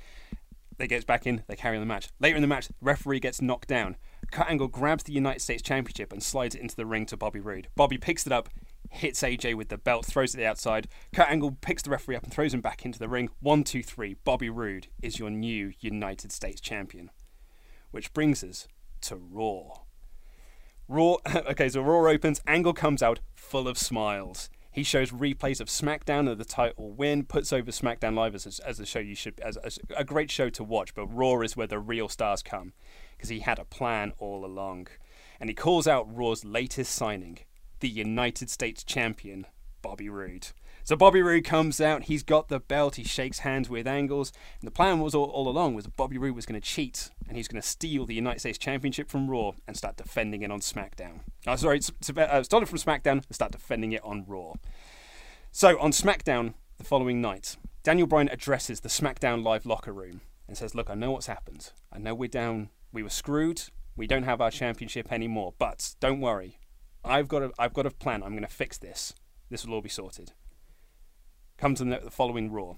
[0.77, 1.45] they get back in.
[1.47, 2.09] They carry on the match.
[2.21, 3.97] Later in the match, referee gets knocked down.
[4.31, 7.41] Kurt Angle grabs the United States Championship and slides it into the ring to Bobby
[7.41, 7.69] Roode.
[7.77, 8.49] Bobby picks it up,
[8.91, 10.89] hits AJ with the belt, throws it to the outside.
[11.15, 13.29] Kurt Angle picks the referee up and throws him back into the ring.
[13.41, 14.17] One, two, three.
[14.25, 17.11] Bobby Roode is your new United States champion.
[17.91, 18.69] Which brings us
[19.03, 19.81] to Raw.
[20.89, 21.17] Raw.
[21.51, 22.41] Okay, so Raw opens.
[22.47, 24.51] Angle comes out full of smiles.
[24.71, 28.79] He shows replays of SmackDown of the title win, puts over SmackDown Live as, as
[28.79, 30.95] a show you should as, as a great show to watch.
[30.95, 32.75] But Raw is where the real stars come
[33.17, 34.89] because he had a plan all along,
[35.41, 37.39] and he calls out Raw's latest signing,
[37.81, 39.47] the United States Champion
[39.83, 40.49] Bobby Roode.
[40.85, 44.67] So Bobby Roode comes out, he's got the belt, he shakes hands with Angles, and
[44.67, 47.47] the plan was all, all along was Bobby Roode was going to cheat and he's
[47.47, 51.21] going to steal the United States Championship from Raw and start defending it on SmackDown.
[51.47, 54.55] Oh, sorry, uh, from SmackDown and start defending it on Raw.
[55.53, 60.57] So on SmackDown the following night, Daniel Bryan addresses the SmackDown Live locker room and
[60.57, 61.73] says, "Look, I know what's happened.
[61.93, 62.71] I know we're down.
[62.93, 63.63] We were screwed.
[63.97, 65.55] We don't have our championship anymore.
[65.59, 66.58] But don't worry,
[67.05, 68.23] I've got a I've got a plan.
[68.23, 69.15] I'm going to fix this.
[69.51, 70.33] This will all be sorted."
[71.57, 72.75] Comes to the following Raw.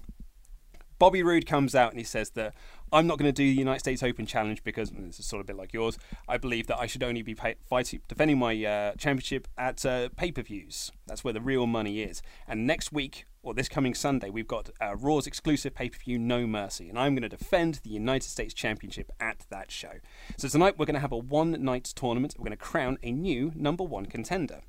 [1.01, 2.53] Bobby Roode comes out and he says that
[2.91, 5.45] I'm not going to do the United States Open Challenge because this is sort of
[5.45, 5.97] a bit like yours.
[6.27, 10.09] I believe that I should only be pay- fighting, defending my uh, championship at uh,
[10.15, 10.91] pay-per-views.
[11.07, 12.21] That's where the real money is.
[12.47, 16.87] And next week or this coming Sunday, we've got uh, Raw's exclusive pay-per-view, No Mercy,
[16.87, 19.93] and I'm going to defend the United States Championship at that show.
[20.37, 22.35] So tonight we're going to have a one-night tournament.
[22.37, 24.61] We're going to crown a new number one contender.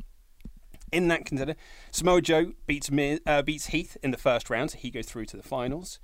[0.92, 1.56] In that contender,
[1.90, 5.24] Samoa Joe beats Miz, uh, beats Heath in the first round, so he goes through
[5.26, 5.98] to the finals,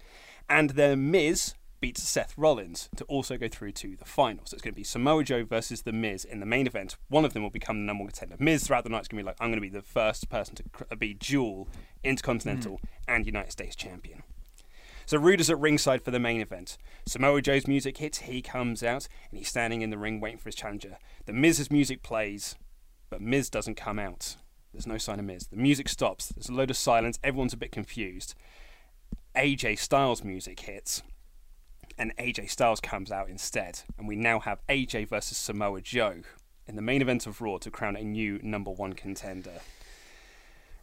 [0.49, 4.51] and then Miz beats Seth Rollins to also go through to the finals.
[4.51, 6.97] So it's going to be Samoa Joe versus The Miz in the main event.
[7.09, 8.36] One of them will become the number one contender.
[8.39, 10.28] Miz throughout the night is going to be like, I'm going to be the first
[10.28, 11.68] person to be dual
[12.03, 12.89] Intercontinental mm.
[13.07, 14.22] and United States champion.
[15.07, 16.76] So Roode is at ringside for the main event.
[17.07, 20.49] Samoa Joe's music hits, he comes out, and he's standing in the ring waiting for
[20.49, 20.99] his challenger.
[21.26, 22.57] The Miz's music plays,
[23.09, 24.36] but Miz doesn't come out.
[24.79, 25.49] There's no sign of Miz.
[25.49, 26.29] The music stops.
[26.29, 27.18] There's a load of silence.
[27.24, 28.37] Everyone's a bit confused.
[29.35, 31.03] AJ Styles' music hits,
[31.99, 33.81] and AJ Styles comes out instead.
[33.99, 36.20] And we now have AJ versus Samoa Joe
[36.68, 39.62] in the main event of Raw to crown a new number one contender.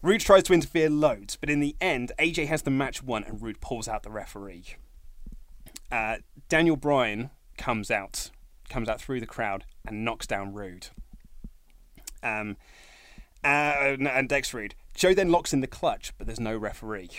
[0.01, 3.41] Roode tries to interfere loads, but in the end, AJ has the match won and
[3.41, 4.75] Roode pulls out the referee.
[5.89, 6.17] Uh,
[6.49, 8.29] Daniel Bryan comes out,
[8.67, 10.87] comes out through the crowd and knocks down Roode.
[12.21, 12.57] Um,
[13.45, 14.75] uh, and decks Roode.
[14.93, 17.09] Joe then locks in the clutch, but there's no referee.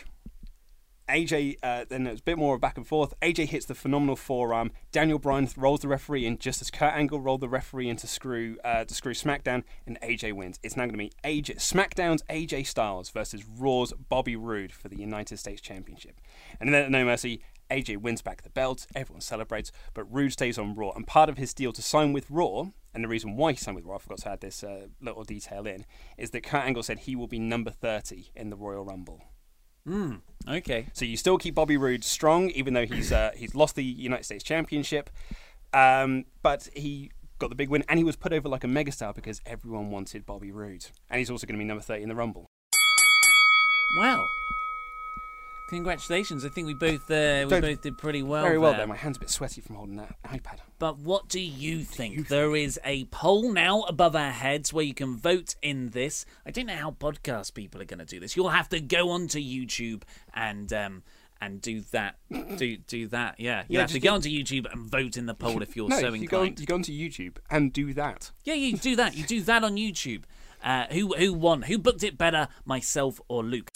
[1.09, 3.15] AJ, uh, then there's a bit more of back and forth.
[3.23, 4.73] AJ hits the phenomenal forearm.
[4.91, 8.09] Daniel Bryan rolls the referee in just as Kurt Angle rolled the referee in to
[8.09, 10.59] screw, uh, to screw SmackDown, and AJ wins.
[10.65, 14.99] It's now going to be AJ, SmackDown's AJ Styles versus Raw's Bobby Roode for the
[14.99, 16.21] United States Championship.
[16.59, 20.59] And then at No Mercy, AJ wins back the belt, everyone celebrates, but Roode stays
[20.59, 20.91] on Raw.
[20.91, 23.77] And part of his deal to sign with Raw, and the reason why he signed
[23.77, 25.85] with Raw, I forgot to add this uh, little detail in,
[26.17, 29.23] is that Kurt Angle said he will be number 30 in the Royal Rumble.
[29.87, 30.15] Hmm.
[30.49, 30.87] okay.
[30.95, 34.25] So you still keep Bobby Roode strong, even though he's uh, he's lost the United
[34.25, 35.11] States Championship,
[35.75, 39.15] um, but he got the big win, and he was put over like a megastar
[39.15, 42.15] because everyone wanted Bobby Roode, and he's also going to be number 30 in the
[42.15, 42.47] Rumble.
[43.99, 44.27] Wow.
[45.69, 46.45] Congratulations!
[46.45, 48.45] I think we both uh, we both did pretty well.
[48.45, 48.81] Very well, there.
[48.81, 48.87] there.
[48.87, 50.59] My hand's a bit sweaty from holding that iPad.
[50.79, 52.29] But what do you think?
[52.29, 56.25] There is a poll now above our heads where you can vote in this.
[56.47, 58.37] I don't know how podcast people are going to do this.
[58.37, 60.03] You'll have to go onto YouTube
[60.35, 61.03] and um,
[61.41, 62.17] and do that.
[62.57, 63.41] do do that.
[63.41, 65.89] Yeah, you yeah, have to go onto YouTube and vote in the poll if you're
[65.89, 66.57] no, so you inclined.
[66.57, 68.31] Go, you go onto YouTube and do that.
[68.45, 69.17] Yeah, you do that.
[69.17, 70.23] You do that on YouTube.
[70.63, 71.63] Uh, who who won?
[71.63, 73.71] Who booked it better, myself or Luke?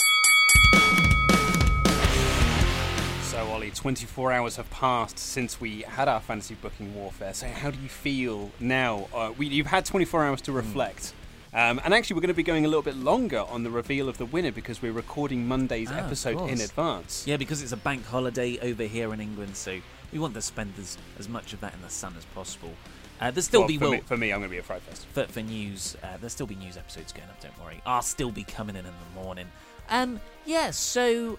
[3.40, 7.32] So, Ollie, 24 hours have passed since we had our fantasy booking warfare.
[7.32, 9.08] So, how do you feel now?
[9.14, 10.58] Uh, we, you've had 24 hours to hmm.
[10.58, 11.14] reflect.
[11.54, 11.70] Mm.
[11.70, 14.10] Um, and actually, we're going to be going a little bit longer on the reveal
[14.10, 17.26] of the winner because we're recording Monday's ah, episode in advance.
[17.26, 19.80] Yeah, because it's a bank holiday over here in England, so
[20.12, 22.74] we want to spend as, as much of that in the sun as possible.
[23.22, 24.62] Uh, there'll still well, be for will me, for me, I'm going to be a
[24.62, 25.06] Fright Fest.
[25.14, 27.40] For, for news, uh, there'll still be news episodes going up.
[27.40, 27.80] Don't worry.
[27.86, 29.46] I'll still be coming in in the morning.
[29.88, 30.72] Um, yeah.
[30.72, 31.38] So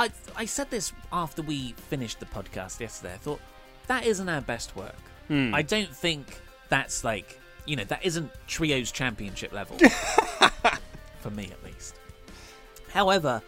[0.00, 3.12] I I said this after we finished the podcast yesterday.
[3.12, 3.40] I thought
[3.86, 4.96] that isn't our best work.
[5.28, 5.54] Hmm.
[5.54, 6.40] I don't think
[6.70, 9.76] that's like you know that isn't trios championship level
[11.20, 11.96] for me at least.
[12.88, 13.42] However,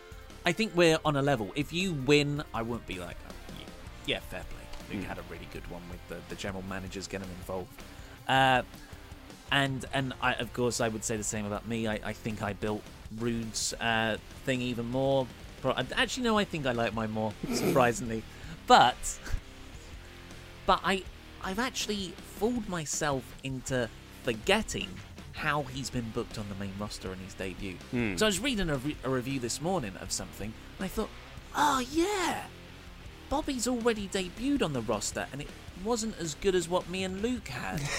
[0.44, 1.50] I think we're on a level.
[1.55, 3.32] If you win, I won't be like, oh,
[4.07, 4.94] yeah, fair play.
[4.94, 5.09] Luke mm.
[5.09, 7.72] had a really good one with the, the general managers getting involved.
[8.28, 8.62] Uh,
[9.50, 11.88] and and I, of course, I would say the same about me.
[11.88, 12.82] I, I think I built
[13.18, 15.26] Roode's uh, thing even more.
[15.71, 18.23] Actually, no, I think I like mine more, surprisingly.
[18.67, 18.97] but,
[20.67, 21.03] but I,
[21.43, 23.89] I've actually fooled myself into
[24.25, 24.89] forgetting
[25.33, 27.77] how he's been booked on the main roster in his debut.
[27.93, 28.19] Mm.
[28.19, 31.09] So I was reading a, re- a review this morning of something, and I thought,
[31.57, 32.45] oh yeah,
[33.31, 35.49] Bobby's already debuted on the roster, and it
[35.85, 37.81] wasn't as good as what me and Luke had.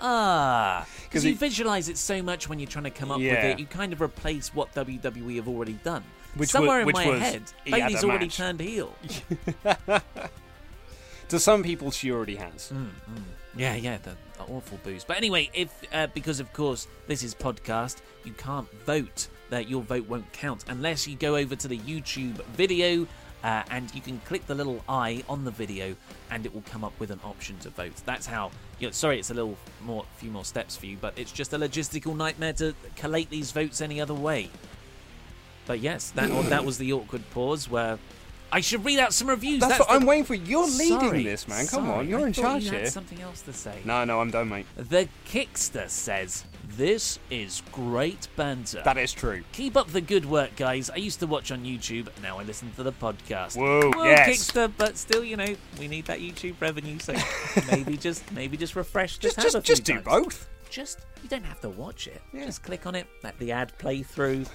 [0.00, 3.44] Ah, because you it- visualize it so much when you're trying to come up with
[3.44, 6.04] it, you kind of replace what WWE have already done.
[6.36, 8.36] Which Somewhere wa- in which my was head, he had Bayley's a already match.
[8.36, 8.94] turned heel.
[11.28, 12.72] To some people, she already has.
[12.74, 12.88] Mm.
[13.54, 15.04] Yeah, yeah, the, the awful booze.
[15.04, 19.28] But anyway, if uh, because of course this is podcast, you can't vote.
[19.50, 23.06] That your vote won't count unless you go over to the YouTube video.
[23.44, 25.94] Uh, and you can click the little eye on the video,
[26.30, 27.92] and it will come up with an option to vote.
[28.04, 28.50] That's how.
[28.80, 31.52] You know, sorry, it's a little more, few more steps for you, but it's just
[31.52, 34.48] a logistical nightmare to collate these votes any other way.
[35.68, 37.98] But yes, that that was the awkward pause where
[38.50, 39.60] I should read out some reviews.
[39.60, 40.34] That's, what the- I'm waiting for.
[40.34, 41.66] You're leading Sorry, this, man.
[41.66, 42.86] Come sorry, on, you're I in charge you here.
[42.86, 43.78] something else to say.
[43.84, 44.64] No, no, I'm done, mate.
[44.76, 48.80] The Kickster says, This is great banter.
[48.82, 49.42] That is true.
[49.52, 50.88] Keep up the good work, guys.
[50.88, 53.58] I used to watch on YouTube, now I listen to the podcast.
[53.58, 54.50] Whoa, Whoa, yes.
[54.50, 57.14] Kickster, but still, you know, we need that YouTube revenue, so
[57.70, 60.48] maybe just maybe just refresh Just, just, a few just do both.
[60.70, 62.22] Just you don't have to watch it.
[62.34, 64.46] Just click on it, let the ad play through.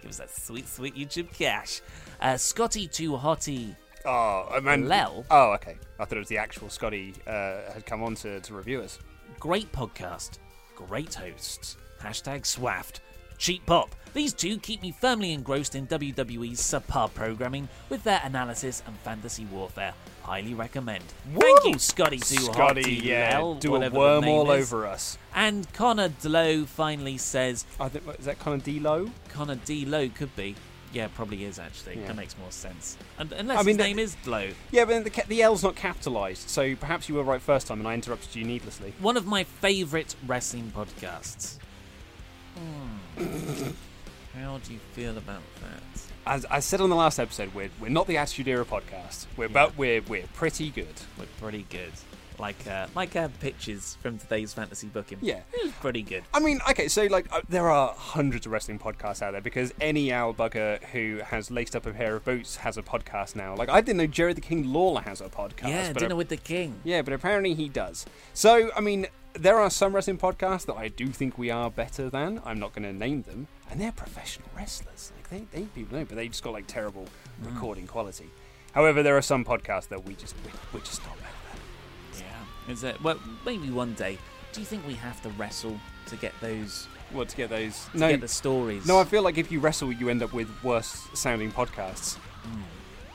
[0.00, 1.80] Give us that sweet, sweet YouTube cash.
[2.20, 3.74] Uh, Scotty Too Hottie
[4.04, 5.24] Oh, I mean, Lel?
[5.30, 5.76] Oh, okay.
[5.98, 8.98] I thought it was the actual Scotty uh, had come on to, to review us.
[9.38, 10.38] Great podcast.
[10.74, 11.76] Great hosts.
[12.00, 13.00] Hashtag SWAFT.
[13.38, 13.94] Cheap pop.
[14.14, 19.44] These two keep me firmly engrossed in WWE's subpar programming with their analysis and fantasy
[19.44, 19.94] warfare.
[20.22, 21.04] Highly recommend.
[21.38, 24.72] Thank you, Scotty Too Scotty, Hotty yeah, do a worm all is.
[24.72, 25.18] over us.
[25.34, 29.10] And Connor Dlow finally says, I think is that Connor D Low?
[29.28, 30.56] Connor D Low could be.
[30.92, 32.00] Yeah, probably is actually.
[32.00, 32.08] Yeah.
[32.08, 32.96] That makes more sense.
[33.18, 34.52] And unless I mean, his the- name is Dlow.
[34.72, 37.86] Yeah, but the, the L's not capitalised, so perhaps you were right first time, and
[37.86, 38.94] I interrupted you needlessly.
[38.98, 41.58] One of my favourite wrestling podcasts.
[44.34, 45.82] How do you feel about that?
[46.26, 49.26] As I said on the last episode, we're, we're not the Attitude Era podcast.
[49.36, 50.94] We're about we're we're pretty good.
[51.18, 51.92] We're pretty good.
[52.38, 55.18] Like uh, like our pitches from today's fantasy booking.
[55.20, 55.40] Yeah.
[55.52, 56.22] it was pretty good.
[56.32, 59.74] I mean, okay, so like uh, there are hundreds of wrestling podcasts out there because
[59.80, 63.56] any owl bugger who has laced up a pair of boots has a podcast now.
[63.56, 65.68] Like I didn't know Jerry the King Lawler has a podcast.
[65.68, 66.80] yeah, dinner with the king.
[66.84, 68.06] Yeah, but apparently he does.
[68.34, 69.08] So, I mean,
[69.38, 72.40] there are some wrestling podcasts that I do think we are better than.
[72.44, 75.12] I'm not going to name them, and they're professional wrestlers.
[75.16, 77.06] Like they, they people know, but they just got like terrible
[77.42, 77.54] Mm.
[77.54, 78.28] recording quality.
[78.72, 82.24] However, there are some podcasts that we just we, we're just not better than.
[82.66, 83.00] Yeah, is it?
[83.02, 84.18] Well, maybe one day.
[84.52, 86.86] Do you think we have to wrestle to get those?
[87.12, 87.86] What to get those?
[87.92, 88.86] To no, get the stories.
[88.86, 88.98] no.
[88.98, 92.16] I feel like if you wrestle, you end up with worse sounding podcasts.
[92.16, 92.62] Hmm.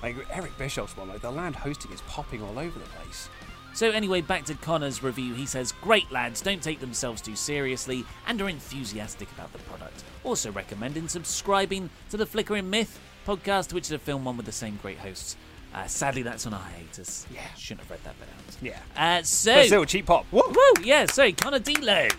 [0.02, 3.30] Like Eric Bischoff's one, like the land hosting is popping all over the place.
[3.74, 5.34] So anyway, back to Connor's review.
[5.34, 10.04] He says, "Great lads, don't take themselves too seriously and are enthusiastic about the product.
[10.24, 14.52] Also recommending subscribing to the Flickering Myth podcast, which is a film one with the
[14.52, 15.36] same great hosts.
[15.74, 17.26] Uh, sadly, that's on a hiatus.
[17.34, 17.42] Yeah.
[17.58, 18.58] shouldn't have read that bit out.
[18.62, 18.80] Yeah.
[18.96, 20.28] Uh, so But still, cheap pop.
[20.32, 20.44] Woo!
[20.48, 20.84] Woo!
[20.84, 22.10] Yeah, sorry, Connor D'Lo.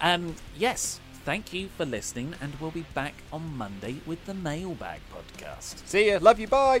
[0.00, 5.00] Um, yes, thank you for listening, and we'll be back on Monday with the Mailbag
[5.12, 5.86] podcast.
[5.86, 6.18] See ya.
[6.22, 6.48] Love you.
[6.48, 6.80] Bye.